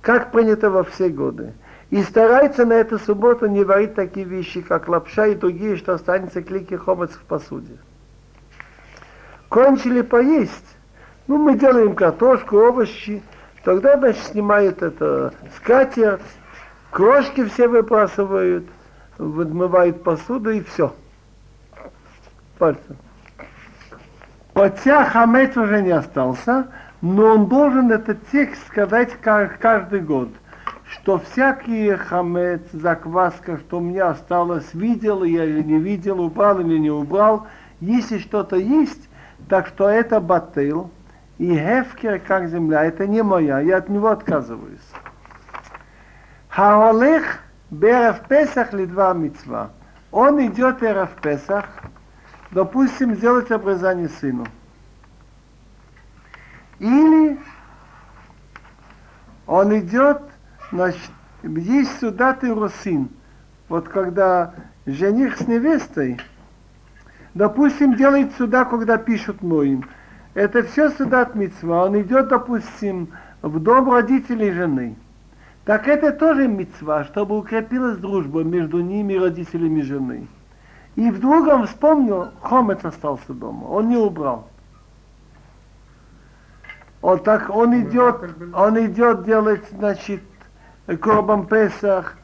Как 0.00 0.32
принято 0.32 0.70
во 0.70 0.84
все 0.84 1.08
годы. 1.08 1.52
И 1.90 2.02
старается 2.02 2.66
на 2.66 2.74
эту 2.74 2.98
субботу 2.98 3.46
не 3.46 3.64
варить 3.64 3.94
такие 3.94 4.26
вещи, 4.26 4.60
как 4.60 4.88
лапша 4.88 5.28
и 5.28 5.34
другие, 5.34 5.76
что 5.76 5.94
останется 5.94 6.42
клики 6.42 6.74
хомец 6.74 7.10
в 7.12 7.22
посуде. 7.22 7.78
Кончили 9.48 10.02
поесть, 10.02 10.76
ну, 11.28 11.36
мы 11.36 11.56
делаем 11.56 11.94
картошку, 11.94 12.56
овощи. 12.56 13.22
Тогда, 13.62 13.98
значит, 13.98 14.24
снимают 14.24 14.82
это 14.82 15.34
скатерть, 15.56 16.22
крошки 16.90 17.44
все 17.44 17.68
выбрасывают, 17.68 18.64
выдмывают 19.18 20.02
посуду 20.02 20.50
и 20.50 20.62
все. 20.62 20.94
Пальцем. 22.58 22.96
Хотя 24.54 25.04
хамец 25.04 25.56
уже 25.56 25.82
не 25.82 25.90
остался, 25.90 26.68
но 27.02 27.26
он 27.34 27.46
должен 27.46 27.92
этот 27.92 28.26
текст 28.32 28.66
сказать 28.66 29.12
каждый 29.20 30.00
год, 30.00 30.30
что 30.88 31.18
всякий 31.18 31.90
хамец, 31.94 32.62
закваска, 32.72 33.58
что 33.58 33.78
у 33.78 33.80
меня 33.80 34.08
осталось, 34.08 34.72
видел 34.72 35.22
я 35.24 35.44
или 35.44 35.62
не 35.62 35.78
видел, 35.78 36.20
убрал 36.20 36.58
или 36.60 36.78
не 36.78 36.90
убрал, 36.90 37.46
если 37.80 38.18
что-то 38.18 38.56
есть, 38.56 39.08
так 39.48 39.66
что 39.66 39.88
это 39.88 40.20
батыл, 40.20 40.90
и 41.38 41.54
Хефкер, 41.54 42.18
как 42.18 42.48
земля, 42.48 42.84
это 42.84 43.06
не 43.06 43.22
моя, 43.22 43.60
я 43.60 43.78
от 43.78 43.88
него 43.88 44.08
отказываюсь. 44.08 44.80
Хаолех 46.48 47.40
Берев 47.70 48.20
Песах 48.28 48.72
ли 48.72 48.86
два 48.86 49.12
мецва. 49.14 49.70
Он 50.10 50.44
идет 50.44 50.80
Берев 50.80 51.10
Песах, 51.22 51.66
допустим, 52.50 53.14
сделать 53.14 53.50
обрезание 53.52 54.08
сыну. 54.08 54.46
Или 56.80 57.38
он 59.46 59.78
идет, 59.78 60.22
значит, 60.72 61.10
есть 61.42 62.00
сюда 62.00 62.34
ты 62.34 62.52
русин. 62.52 63.10
Вот 63.68 63.88
когда 63.88 64.54
жених 64.86 65.36
с 65.36 65.46
невестой, 65.46 66.20
допустим, 67.34 67.94
делает 67.94 68.34
сюда, 68.36 68.64
когда 68.64 68.96
пишут 68.96 69.42
моим. 69.42 69.84
Это 70.38 70.62
все 70.62 70.90
судат 70.90 71.34
мецва. 71.34 71.86
Он 71.86 72.00
идет, 72.00 72.28
допустим, 72.28 73.08
в 73.42 73.58
дом 73.58 73.90
родителей 73.90 74.52
жены. 74.52 74.94
Так 75.64 75.88
это 75.88 76.12
тоже 76.12 76.46
мецва, 76.46 77.02
чтобы 77.06 77.36
укрепилась 77.36 77.98
дружба 77.98 78.44
между 78.44 78.78
ними 78.78 79.14
и 79.14 79.18
родителями 79.18 79.80
жены. 79.80 80.28
И 80.94 81.10
вдруг 81.10 81.48
он 81.48 81.66
вспомнил, 81.66 82.28
хомец 82.40 82.84
остался 82.84 83.32
дома, 83.32 83.64
он 83.64 83.88
не 83.88 83.96
убрал. 83.96 84.46
Он 87.02 87.18
так, 87.18 87.50
он 87.50 87.74
идет, 87.80 88.30
он 88.54 88.78
идет 88.86 89.24
делать, 89.24 89.64
значит, 89.72 90.22
Корбан 90.86 91.48
Песах, 91.48 92.16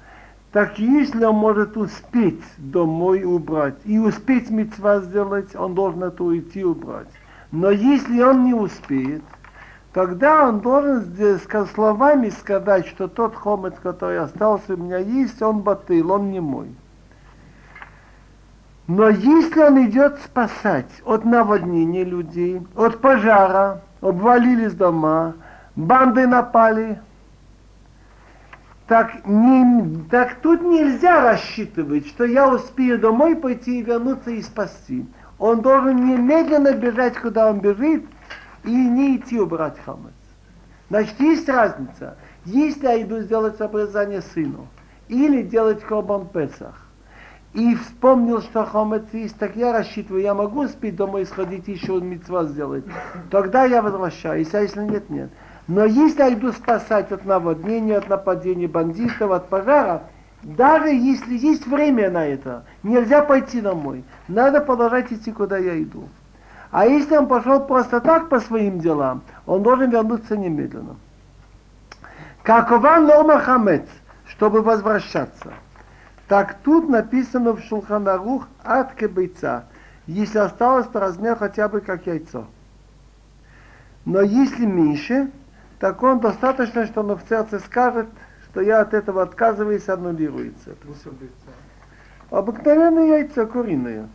так 0.53 0.79
если 0.79 1.25
он 1.25 1.35
может 1.35 1.77
успеть 1.77 2.45
домой 2.59 3.25
убрать 3.25 3.75
и 3.85 3.99
успеть 3.99 4.51
мецва 4.51 5.01
сделать, 5.01 5.57
он 5.57 5.75
должен 5.75 6.05
это 6.05 6.23
уйти 6.23 6.65
убрать. 6.65 7.09
Но 7.55 7.71
если 7.71 8.21
он 8.21 8.43
не 8.43 8.53
успеет, 8.53 9.23
тогда 9.93 10.49
он 10.49 10.59
должен 10.59 11.39
словами 11.73 12.31
сказать, 12.31 12.85
что 12.89 13.07
тот 13.07 13.37
хомец, 13.37 13.75
который 13.81 14.19
остался 14.19 14.75
у 14.75 14.77
меня 14.77 14.99
есть, 14.99 15.41
он 15.41 15.61
батыл, 15.61 16.11
он 16.11 16.33
не 16.33 16.41
мой. 16.41 16.75
Но 18.89 19.09
если 19.09 19.61
он 19.63 19.87
идет 19.87 20.19
спасать 20.25 20.91
от 21.05 21.25
наводнения 21.25 22.03
людей, 22.03 22.61
от 22.75 23.01
пожара, 23.01 23.83
обвалились 24.01 24.75
дома, 24.75 25.35
банды 25.77 26.27
напали, 26.27 27.01
так, 28.89 29.25
не, 29.27 30.01
так 30.11 30.41
тут 30.43 30.61
нельзя 30.61 31.23
рассчитывать, 31.23 32.09
что 32.09 32.25
я 32.25 32.49
успею 32.49 32.99
домой 32.99 33.37
пойти 33.37 33.79
и 33.79 33.83
вернуться 33.83 34.33
и 34.33 34.43
спасти. 34.43 35.07
Он 35.39 35.61
должен 35.61 35.97
немедленно 35.97 36.73
бежать, 36.73 37.17
куда 37.19 37.51
он 37.51 37.61
бежит, 37.61 38.05
и 38.65 38.71
не 38.71 39.17
идти 39.17 39.39
убрать 39.41 39.79
хамец. 39.85 40.13
Значит, 40.91 41.19
есть 41.21 41.49
разница. 41.49 42.17
Если 42.45 42.85
я 42.85 43.03
иду 43.03 43.21
сделать 43.21 43.61
обрезание 43.61 44.23
сыну, 44.23 44.69
или 45.09 45.43
делать 45.43 45.83
корбан 45.83 46.29
Песах, 46.29 46.81
и 47.53 47.75
вспомнил, 47.77 48.43
что 48.43 48.65
хамец 48.65 49.05
есть, 49.13 49.39
так 49.39 49.55
я 49.57 49.73
рассчитываю, 49.73 50.23
я 50.23 50.35
могу 50.35 50.67
спить 50.67 50.97
домой 50.97 51.25
сходить 51.25 51.69
еще 51.69 52.01
митцва 52.01 52.45
сделать. 52.45 52.85
Тогда 53.31 53.65
я 53.65 53.81
возвращаюсь, 53.81 54.53
а 54.55 54.61
если 54.61 54.83
нет, 54.83 55.09
нет. 55.09 55.31
Но 55.69 55.85
если 55.85 56.21
я 56.21 56.35
иду 56.35 56.53
спасать 56.53 57.13
от 57.13 57.25
наводнения, 57.25 57.97
от 57.97 58.09
нападения 58.09 58.69
бандитов, 58.69 59.31
от 59.31 59.49
пожара, 59.49 60.03
даже 60.45 60.89
если 60.89 61.37
есть 61.37 61.67
время 61.67 62.11
на 62.11 62.27
это, 62.27 62.65
нельзя 62.83 63.23
пойти 63.23 63.63
домой. 63.63 64.05
Надо 64.29 64.61
продолжать 64.61 65.11
идти, 65.11 65.33
куда 65.33 65.57
я 65.57 65.83
иду. 65.83 66.09
А 66.71 66.87
если 66.87 67.17
он 67.17 67.29
пошел 67.29 67.61
просто 67.61 68.01
так 68.01 68.29
по 68.29 68.41
своим 68.41 68.79
делам, 68.79 69.23
он 69.47 69.63
должен 69.63 69.91
вернуться 69.91 70.37
немедленно. 70.37 70.97
Какова 72.43 72.99
норма 72.99 73.39
хамец, 73.39 73.89
чтобы 74.27 74.61
возвращаться? 74.61 75.55
Так 76.29 76.57
тут 76.63 76.91
написано 76.91 77.53
в 77.53 77.61
Шулханарух 77.61 78.47
от 78.63 78.95
кебейца, 78.95 79.65
если 80.07 80.39
осталось 80.39 80.87
по 80.87 81.01
размеру 81.01 81.37
хотя 81.37 81.69
бы 81.69 81.81
как 81.81 82.07
яйцо. 82.07 82.45
Но 84.05 84.21
если 84.21 84.67
меньше, 84.67 85.31
так 85.79 86.03
он 86.03 86.21
достаточно, 86.21 86.87
что 86.87 87.01
он 87.01 87.15
в 87.17 87.23
сердце 87.29 87.61
скажет, 87.61 88.09
что 88.55 88.61
я 88.61 88.83
от 88.83 88.95
этого 88.95 89.23
отказываюсь, 89.23 89.89
аннулируется. 89.89 90.77
Обыкновенное 92.31 93.19
яйцо 93.19 93.49
куриное. 93.49 94.09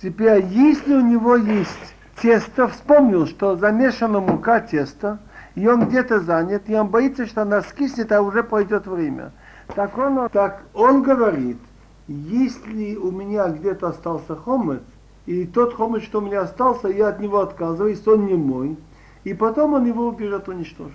Теперь, 0.00 0.44
если 0.44 0.94
у 0.94 1.00
него 1.00 1.34
есть 1.34 1.94
тесто, 2.22 2.68
вспомнил, 2.68 3.26
что 3.26 3.56
замешана 3.56 4.20
мука 4.20 4.60
теста, 4.60 5.18
и 5.56 5.66
он 5.66 5.88
где-то 5.88 6.20
занят, 6.20 6.62
и 6.68 6.76
он 6.76 6.86
боится, 6.86 7.26
что 7.26 7.42
она 7.42 7.62
скиснет, 7.62 8.12
а 8.12 8.22
уже 8.22 8.44
пройдет 8.44 8.86
время. 8.86 9.32
Так 9.74 9.98
он, 9.98 10.28
так 10.28 10.62
он 10.74 11.02
говорит, 11.02 11.58
если 12.06 12.94
у 12.94 13.10
меня 13.10 13.48
где-то 13.48 13.88
остался 13.88 14.36
хомец, 14.36 14.82
и 15.26 15.44
тот 15.44 15.74
хомыч, 15.74 16.04
что 16.04 16.20
у 16.20 16.22
меня 16.22 16.42
остался, 16.42 16.86
я 16.86 17.08
от 17.08 17.18
него 17.18 17.40
отказываюсь, 17.40 18.06
он 18.06 18.26
не 18.26 18.34
мой, 18.34 18.78
и 19.24 19.34
потом 19.34 19.74
он 19.74 19.86
его 19.86 20.08
убежит, 20.08 20.48
уничтожит. 20.48 20.94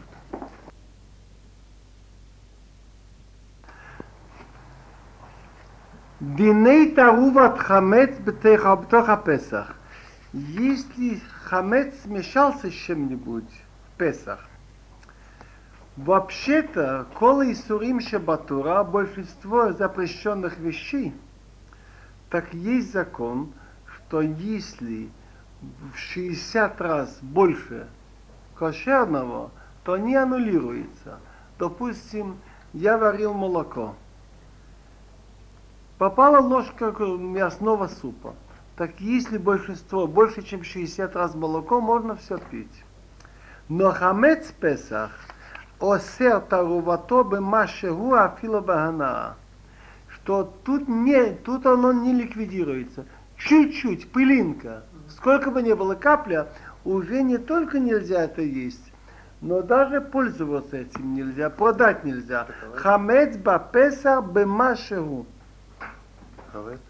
Диней 6.19 6.91
таруват 6.91 7.59
хамец 7.59 8.17
бетеха 8.17 8.77
Песах. 9.17 9.75
Если 10.31 11.21
хамец 11.43 11.93
смешался 12.03 12.71
с 12.71 12.73
чем-нибудь 12.73 13.49
в 13.49 13.97
Песах, 13.97 14.47
вообще-то, 15.97 17.07
кола 17.13 17.45
и 17.45 17.53
сурим 17.53 17.99
шабатура, 17.99 18.83
большинство 18.83 19.73
запрещенных 19.73 20.57
вещей, 20.59 21.13
так 22.29 22.53
есть 22.53 22.93
закон, 22.93 23.51
что 23.85 24.21
если 24.21 25.09
в 25.61 25.97
60 25.97 26.81
раз 26.81 27.19
больше 27.21 27.87
кошерного, 28.57 29.51
то 29.83 29.97
не 29.97 30.15
аннулируется. 30.15 31.19
Допустим, 31.59 32.37
я 32.73 32.97
варил 32.97 33.33
молоко– 33.33 33.95
попала 36.03 36.39
ложка 36.39 36.91
мясного 37.17 37.87
супа. 37.87 38.35
Так 38.75 38.99
если 38.99 39.37
большинство, 39.37 40.05
больше 40.05 40.41
чем 40.41 40.61
60 40.61 41.15
раз 41.15 41.33
молоко, 41.33 41.79
можно 41.79 42.17
все 42.17 42.39
пить. 42.51 42.83
Но 43.69 43.91
хамец 43.91 44.51
Песах 44.59 45.11
осер 45.79 46.41
тарувато 46.41 47.23
бемашеху 47.23 48.15
афило 48.15 48.59
багана. 48.59 49.35
Что 50.09 50.43
тут, 50.65 50.89
не, 50.89 51.31
тут 51.31 51.65
оно 51.65 51.93
не 51.93 52.11
ликвидируется. 52.11 53.05
Чуть-чуть, 53.37 54.11
пылинка. 54.11 54.83
Сколько 55.07 55.51
бы 55.51 55.61
ни 55.61 55.71
было 55.71 55.95
капля, 55.95 56.49
уже 56.85 57.23
не 57.23 57.37
только 57.37 57.79
нельзя 57.79 58.23
это 58.23 58.41
есть, 58.41 58.91
но 59.41 59.61
даже 59.61 60.01
пользоваться 60.01 60.77
этим 60.77 61.13
нельзя, 61.13 61.49
продать 61.49 62.03
нельзя. 62.03 62.47
Хамец 62.75 63.37
ба 63.37 63.59
Песах 63.59 64.25
бемашеху. 64.25 65.25
Карет? 66.51 66.81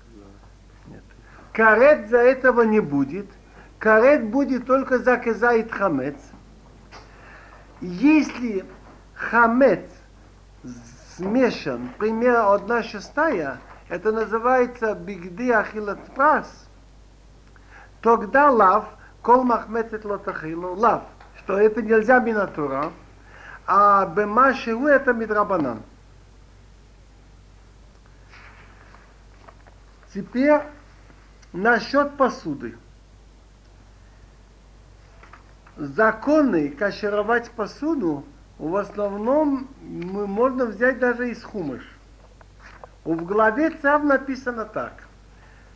Нет. 0.87 1.03
Карет 1.51 2.09
за 2.09 2.17
этого 2.17 2.61
не 2.61 2.79
будет. 2.79 3.27
Карет 3.79 4.25
будет 4.29 4.65
только 4.65 4.99
за 4.99 5.17
кезает 5.17 5.71
хамец. 5.71 6.15
Если 7.81 8.65
хамец 9.13 9.81
смешан, 11.17 11.89
примерно 11.97 12.53
одна 12.53 12.83
шестая, 12.83 13.57
это 13.89 14.11
называется 14.11 14.95
бигди 14.95 15.51
ахилат 15.51 15.99
прас, 16.15 16.69
тогда 18.01 18.49
лав, 18.49 18.85
кол 19.24 19.43
махмецет 19.43 20.05
лотахилу, 20.05 20.76
лав, 20.76 21.03
что 21.39 21.57
это 21.57 21.82
нельзя 21.82 22.19
минатура, 22.19 22.91
а 23.65 24.05
бемашеву 24.05 24.88
это 24.88 25.13
мидрабанан. 25.13 25.82
Теперь 30.13 30.61
насчет 31.53 32.15
посуды. 32.17 32.78
Законы 35.78 36.69
кашировать 36.69 37.49
посуду 37.51 38.24
в 38.59 38.76
основном 38.76 39.67
мы 39.82 40.28
можно 40.28 40.65
взять 40.65 40.99
даже 40.99 41.32
из 41.32 41.43
хумыш. 41.43 41.84
В 43.05 43.24
главе 43.26 43.71
цав 43.71 44.03
написано 44.03 44.65
так, 44.65 45.07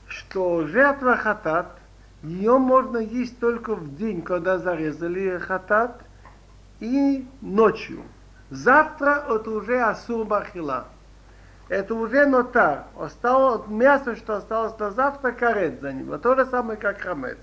что 0.07 0.67
жертва 0.67 1.15
хатат, 1.15 1.79
ее 2.23 2.57
можно 2.57 2.97
есть 2.97 3.39
только 3.39 3.75
в 3.75 3.95
день, 3.95 4.21
когда 4.21 4.57
зарезали 4.57 5.37
хатат, 5.37 6.01
и 6.79 7.27
ночью. 7.41 8.03
Завтра 8.49 9.25
это 9.29 9.49
уже 9.49 9.79
асур 9.79 10.25
бахила 10.25 10.87
это 11.69 11.95
уже 11.95 12.25
нотар. 12.25 12.85
Осталось 12.97 13.67
мясо, 13.67 14.15
что 14.15 14.37
осталось 14.37 14.77
на 14.79 14.91
завтра, 14.91 15.31
карет 15.31 15.81
за 15.81 15.91
ним. 15.91 16.17
То 16.19 16.35
же 16.35 16.45
самое, 16.45 16.79
как 16.79 17.01
хамец. 17.01 17.37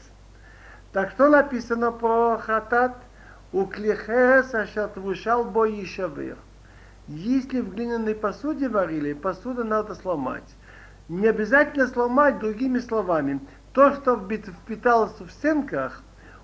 Так 0.92 1.10
что 1.10 1.28
написано 1.28 1.92
про 1.92 2.38
хатат? 2.38 2.96
У 3.52 3.66
клихерес 3.66 4.52
ашатвушал 4.54 5.44
бой 5.44 5.74
и 5.76 5.86
шавир. 5.86 6.36
Если 7.06 7.60
в 7.60 7.74
глиняной 7.74 8.14
посуде 8.14 8.68
варили, 8.68 9.12
посуду 9.12 9.62
надо 9.64 9.94
сломать. 9.94 10.54
Не 11.08 11.28
обязательно 11.28 11.86
сломать 11.86 12.38
другими 12.38 12.78
словами. 12.78 13.40
То, 13.74 13.92
что 13.94 14.16
впиталось 14.16 15.18
в 15.18 15.28
стенках, 15.30 16.00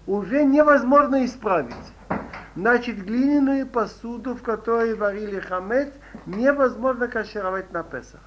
уже 0.06 0.42
невозможно 0.42 1.24
исправить. 1.24 1.74
Значит, 2.56 3.04
глиняную 3.04 3.68
посуду, 3.68 4.34
в 4.34 4.42
которой 4.42 4.96
варили 4.96 5.38
хамец, 5.38 5.92
невозможно 6.26 7.06
кашировать 7.06 7.72
на 7.72 7.84
Песах. 7.84 8.20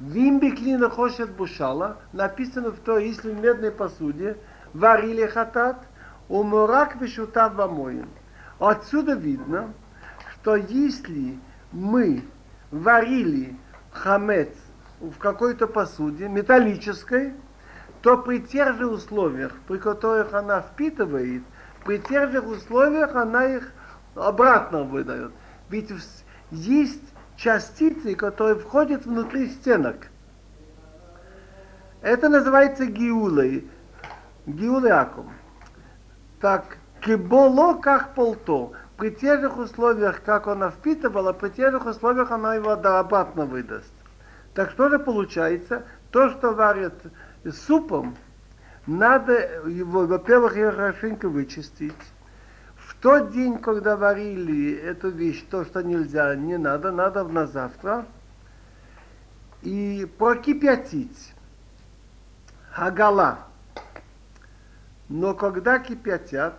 Вимби 0.00 0.50
клина 0.50 0.88
хошет 0.88 1.30
бушала, 1.32 1.98
написано 2.14 2.70
в 2.70 2.78
той, 2.78 3.08
если 3.08 3.30
в 3.30 3.38
медной 3.38 3.70
посуде 3.70 4.38
варили 4.72 5.26
хатат, 5.26 5.86
умурак 6.30 6.96
вишутав 6.96 7.54
вамоем. 7.54 8.08
Отсюда 8.58 9.12
видно, 9.12 9.74
что 10.32 10.56
если 10.56 11.38
мы 11.72 12.24
варили 12.70 13.54
хамец 13.92 14.48
в 15.10 15.18
какой-то 15.18 15.66
посуде 15.66 16.28
металлической, 16.28 17.34
то 18.02 18.16
при 18.18 18.38
тех 18.38 18.76
же 18.76 18.86
условиях, 18.86 19.52
при 19.66 19.78
которых 19.78 20.32
она 20.32 20.60
впитывает, 20.60 21.42
при 21.84 21.98
тех 21.98 22.30
же 22.30 22.40
условиях 22.40 23.14
она 23.16 23.44
их 23.44 23.72
обратно 24.14 24.84
выдает. 24.84 25.32
Ведь 25.68 25.90
есть 26.50 27.02
частицы, 27.36 28.14
которые 28.14 28.56
входят 28.56 29.04
внутри 29.04 29.48
стенок. 29.48 30.08
Это 32.00 32.28
называется 32.28 32.86
гиулой. 32.86 33.68
Гиулы 34.46 34.90
акум. 34.90 35.32
Так, 36.40 36.78
киболо 37.00 37.74
как 37.74 38.14
полто. 38.14 38.72
при 38.96 39.10
тех 39.10 39.40
же 39.40 39.48
условиях, 39.48 40.22
как 40.22 40.46
она 40.46 40.70
впитывала, 40.70 41.32
при 41.32 41.48
тех 41.48 41.72
же 41.72 41.78
условиях 41.78 42.30
она 42.30 42.54
его 42.54 42.70
обратно 42.70 43.46
выдаст. 43.46 43.91
Так 44.54 44.70
что 44.70 44.88
же 44.88 44.98
получается? 44.98 45.84
То, 46.10 46.30
что 46.30 46.52
варят 46.52 46.94
супом, 47.50 48.16
надо 48.86 49.66
его, 49.66 50.06
во-первых, 50.06 50.56
ее 50.56 50.70
хорошенько 50.70 51.28
вычистить. 51.28 51.94
В 52.76 52.94
тот 53.00 53.30
день, 53.32 53.58
когда 53.58 53.96
варили 53.96 54.74
эту 54.74 55.10
вещь, 55.10 55.44
то, 55.50 55.64
что 55.64 55.82
нельзя, 55.82 56.34
не 56.34 56.58
надо, 56.58 56.92
надо 56.92 57.24
на 57.24 57.46
завтра. 57.46 58.06
И 59.62 60.10
прокипятить. 60.18 61.34
Хагала. 62.72 63.38
Но 65.08 65.34
когда 65.34 65.78
кипятят, 65.78 66.54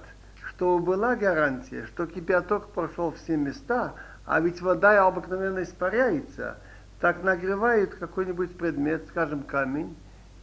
чтобы 0.47 0.83
была 0.83 1.15
гарантия, 1.15 1.85
что 1.87 2.07
кипяток 2.07 2.69
прошел 2.69 3.11
все 3.11 3.35
места, 3.35 3.93
а 4.25 4.39
ведь 4.39 4.61
вода 4.61 5.05
обыкновенно 5.05 5.63
испаряется, 5.63 6.57
так 7.03 7.21
нагревают 7.21 7.95
какой-нибудь 7.95 8.57
предмет, 8.57 9.07
скажем, 9.09 9.43
камень, 9.43 9.93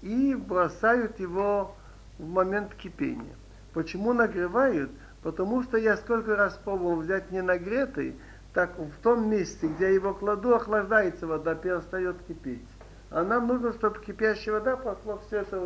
и 0.03 0.35
бросают 0.35 1.19
его 1.19 1.75
в 2.19 2.29
момент 2.29 2.75
кипения. 2.75 3.35
Почему 3.73 4.13
нагревают? 4.13 4.91
Потому 5.23 5.63
что 5.63 5.79
я 5.79 5.97
сколько 5.97 6.37
раз 6.37 6.61
пробовал 6.63 6.97
взять 6.97 7.31
не 7.31 7.41
нагретый, 7.41 8.15
так 8.53 8.79
в 8.79 9.03
том 9.03 9.31
месте, 9.31 9.69
где 9.69 9.87
я 9.87 9.91
его 9.95 10.13
кладу, 10.13 10.55
охлаждается 10.55 11.27
вода, 11.27 11.55
перестает 11.55 12.17
кипеть. 12.29 12.69
А 13.09 13.25
нам 13.25 13.47
нужно, 13.47 13.73
чтобы 13.73 13.99
кипящая 14.01 14.53
вода 14.53 14.77
пошла 14.77 15.17
все 15.17 15.39
это 15.39 15.59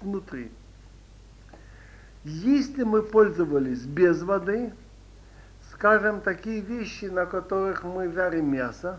внутри. 0.00 0.50
Если 2.24 2.82
мы 2.82 3.04
пользовались 3.04 3.82
без 3.82 4.20
воды, 4.24 4.72
скажем, 5.70 6.20
такие 6.22 6.60
вещи, 6.60 7.04
на 7.04 7.24
которых 7.24 7.84
мы 7.84 8.10
жарим 8.10 8.50
мясо, 8.50 8.98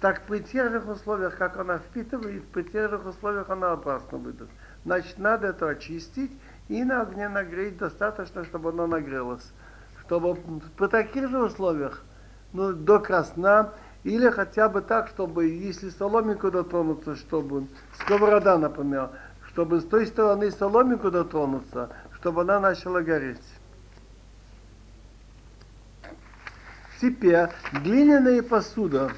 так 0.00 0.22
при 0.26 0.40
тех 0.40 0.70
же 0.70 0.78
условиях, 0.80 1.36
как 1.36 1.56
она 1.56 1.78
впитывает, 1.78 2.46
при 2.48 2.62
тех 2.62 2.90
же 2.90 2.96
условиях 2.96 3.48
она 3.50 3.72
обратно 3.72 4.18
выдаст. 4.18 4.50
Значит, 4.84 5.18
надо 5.18 5.48
это 5.48 5.68
очистить 5.68 6.32
и 6.68 6.84
на 6.84 7.02
огне 7.02 7.28
нагреть 7.28 7.78
достаточно, 7.78 8.44
чтобы 8.44 8.70
оно 8.70 8.86
нагрелось. 8.86 9.52
Чтобы 10.04 10.36
при 10.76 10.86
таких 10.88 11.28
же 11.28 11.42
условиях, 11.42 12.02
ну, 12.52 12.72
до 12.72 13.00
красна, 13.00 13.72
или 14.04 14.30
хотя 14.30 14.68
бы 14.68 14.82
так, 14.82 15.08
чтобы, 15.08 15.48
если 15.48 15.90
соломинку 15.90 16.50
дотронуться, 16.50 17.16
чтобы, 17.16 17.66
сковорода, 17.98 18.56
например, 18.58 19.10
чтобы 19.48 19.80
с 19.80 19.84
той 19.84 20.06
стороны 20.06 20.50
соломинку 20.50 21.10
дотронуться, 21.10 21.90
чтобы 22.14 22.42
она 22.42 22.60
начала 22.60 23.00
гореть. 23.00 23.42
Теперь 27.00 27.48
глиняная 27.72 28.42
посуда, 28.42 29.10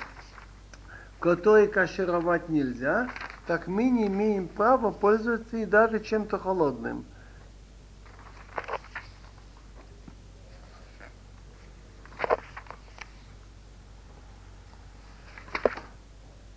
которой 1.20 1.68
кашировать 1.68 2.48
нельзя, 2.48 3.10
так 3.46 3.66
мы 3.66 3.88
не 3.90 4.06
имеем 4.06 4.48
права 4.48 4.90
пользоваться 4.90 5.56
и 5.56 5.64
даже 5.64 6.00
чем-то 6.00 6.38
холодным. 6.38 7.04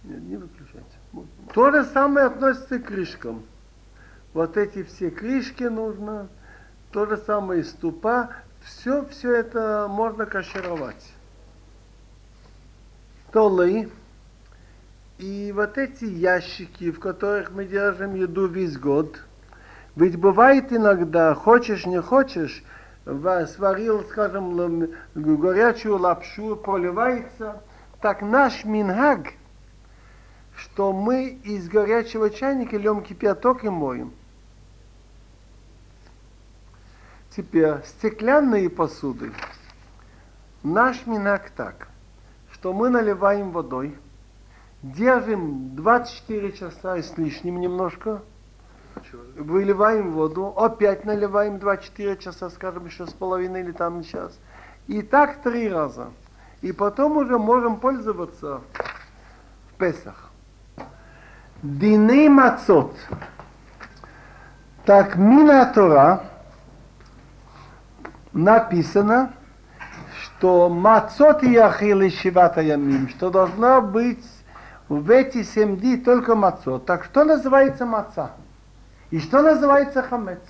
Нет, 0.03 0.21
не 0.21 0.37
выключайте. 0.37 0.85
То 1.53 1.71
же 1.71 1.85
самое 1.85 2.27
относится 2.27 2.79
к 2.79 2.85
крышкам. 2.85 3.43
Вот 4.33 4.57
эти 4.57 4.83
все 4.83 5.11
крышки 5.11 5.63
нужно, 5.63 6.29
то 6.91 7.05
же 7.05 7.17
самое 7.17 7.61
и 7.61 7.63
ступа, 7.63 8.31
все, 8.61 9.05
все 9.05 9.33
это 9.35 9.87
можно 9.89 10.25
кашировать. 10.25 11.13
Толы, 13.31 13.89
и 15.21 15.51
вот 15.51 15.77
эти 15.77 16.05
ящики, 16.05 16.89
в 16.89 16.99
которых 16.99 17.51
мы 17.51 17.65
держим 17.65 18.15
еду 18.15 18.47
весь 18.47 18.77
год, 18.77 19.19
ведь 19.95 20.15
бывает 20.15 20.73
иногда, 20.73 21.35
хочешь, 21.35 21.85
не 21.85 22.01
хочешь, 22.01 22.63
сварил, 23.05 24.03
скажем, 24.05 24.89
горячую 25.13 25.99
лапшу, 25.99 26.55
проливается, 26.55 27.61
так 28.01 28.23
наш 28.23 28.65
мингаг, 28.65 29.33
что 30.55 30.91
мы 30.91 31.27
из 31.43 31.69
горячего 31.69 32.31
чайника 32.31 32.77
льем 32.77 33.03
кипяток 33.03 33.63
и 33.63 33.69
моем. 33.69 34.13
Теперь 37.35 37.75
стеклянные 37.85 38.69
посуды. 38.69 39.31
Наш 40.63 41.05
минак 41.05 41.51
так, 41.51 41.87
что 42.51 42.73
мы 42.73 42.89
наливаем 42.89 43.51
водой– 43.51 43.95
держим 44.83 45.75
24 45.75 46.51
часа 46.53 46.97
и 46.97 47.01
с 47.01 47.17
лишним 47.17 47.59
немножко, 47.59 48.21
выливаем 49.35 50.11
воду, 50.11 50.47
опять 50.57 51.05
наливаем 51.05 51.59
24 51.59 52.17
часа, 52.17 52.49
скажем, 52.49 52.85
еще 52.85 53.05
с 53.05 53.13
половиной 53.13 53.61
или 53.61 53.71
там 53.71 54.03
час. 54.03 54.37
И 54.87 55.01
так 55.01 55.41
три 55.41 55.69
раза. 55.69 56.09
И 56.61 56.71
потом 56.71 57.17
уже 57.17 57.37
можем 57.37 57.77
пользоваться 57.77 58.61
в 59.69 59.77
Песах. 59.77 60.29
Дины 61.63 62.29
мацот. 62.29 62.95
Так 64.85 65.15
Мина 65.15 65.71
Тора 65.73 66.23
написано, 68.33 69.33
что 70.21 70.69
мацот 70.69 71.43
и 71.43 71.51
яхили 71.51 72.09
шивата 72.09 72.61
ямим, 72.61 73.09
что 73.09 73.29
должна 73.29 73.79
быть 73.79 74.25
в 74.99 75.09
эти 75.09 75.43
семь 75.43 75.77
дней 75.77 75.97
только 75.97 76.35
мацо. 76.35 76.77
Так 76.77 77.05
что 77.05 77.23
называется 77.23 77.85
маца? 77.85 78.31
И 79.09 79.19
что 79.19 79.41
называется 79.41 80.01
хамец? 80.01 80.41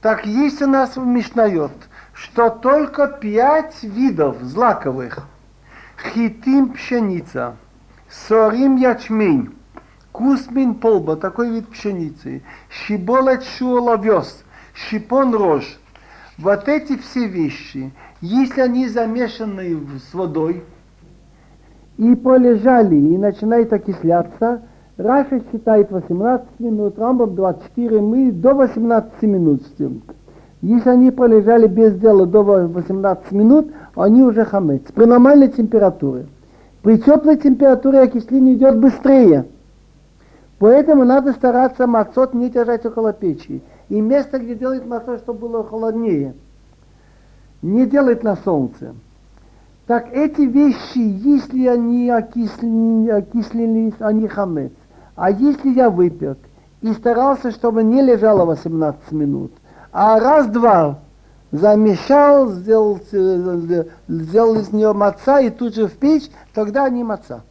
Так 0.00 0.26
есть 0.26 0.62
у 0.62 0.68
нас 0.68 0.96
в 0.96 1.04
Мишнайот, 1.04 1.72
что 2.12 2.50
только 2.50 3.08
пять 3.08 3.82
видов 3.82 4.40
злаковых. 4.42 5.26
Хитим 6.12 6.72
пшеница, 6.72 7.56
сорим 8.08 8.76
ячмень, 8.76 9.56
кусмин 10.12 10.74
полба, 10.74 11.16
такой 11.16 11.50
вид 11.50 11.68
пшеницы, 11.70 12.42
щиболет 12.70 13.42
шуоловес, 13.44 14.44
шипон 14.72 15.34
рожь. 15.34 15.78
Вот 16.38 16.68
эти 16.68 16.96
все 16.98 17.26
вещи, 17.26 17.92
если 18.20 18.60
они 18.60 18.88
замешаны 18.88 19.98
с 19.98 20.14
водой, 20.14 20.64
и 21.96 22.14
полежали, 22.14 22.96
и 22.96 23.18
начинает 23.18 23.72
окисляться. 23.72 24.62
Раша 24.96 25.40
считает 25.50 25.90
18 25.90 26.46
минут, 26.60 26.98
Рамбам 26.98 27.34
24, 27.34 28.00
мы 28.00 28.30
до 28.30 28.54
18 28.54 29.22
минут 29.22 29.62
ждем. 29.66 30.02
Если 30.62 30.88
они 30.88 31.10
полежали 31.10 31.66
без 31.66 31.98
дела 31.98 32.26
до 32.26 32.42
18 32.42 33.32
минут, 33.32 33.70
они 33.96 34.22
уже 34.22 34.44
хамец. 34.44 34.82
При 34.94 35.04
нормальной 35.04 35.48
температуре. 35.48 36.26
При 36.82 36.98
теплой 36.98 37.36
температуре 37.36 38.00
окисление 38.00 38.54
идет 38.54 38.78
быстрее. 38.78 39.46
Поэтому 40.58 41.04
надо 41.04 41.32
стараться 41.32 41.86
мацот 41.86 42.32
не 42.34 42.48
держать 42.48 42.86
около 42.86 43.12
печи. 43.12 43.62
И 43.88 44.00
место, 44.00 44.38
где 44.38 44.54
делать 44.54 44.86
мацот, 44.86 45.20
чтобы 45.20 45.48
было 45.48 45.64
холоднее. 45.64 46.34
Не 47.60 47.84
делать 47.86 48.22
на 48.22 48.36
солнце. 48.36 48.94
Так 49.86 50.08
эти 50.12 50.40
вещи, 50.42 50.98
если 50.98 51.66
они 51.66 52.08
окисли, 52.08 53.08
окислились, 53.10 53.94
они 54.00 54.28
хамец. 54.28 54.72
А 55.14 55.30
если 55.30 55.70
я 55.70 55.90
выпек 55.90 56.38
и 56.80 56.92
старался, 56.94 57.50
чтобы 57.50 57.82
не 57.82 58.00
лежало 58.00 58.46
18 58.46 59.12
минут, 59.12 59.52
а 59.92 60.18
раз-два 60.18 61.00
замешал, 61.52 62.48
сделал, 62.48 62.98
сделал 64.08 64.54
из 64.54 64.72
нее 64.72 64.92
маца 64.94 65.40
и 65.40 65.50
тут 65.50 65.74
же 65.74 65.86
в 65.86 65.92
печь, 65.92 66.30
тогда 66.54 66.86
они 66.86 67.04
маца. 67.04 67.42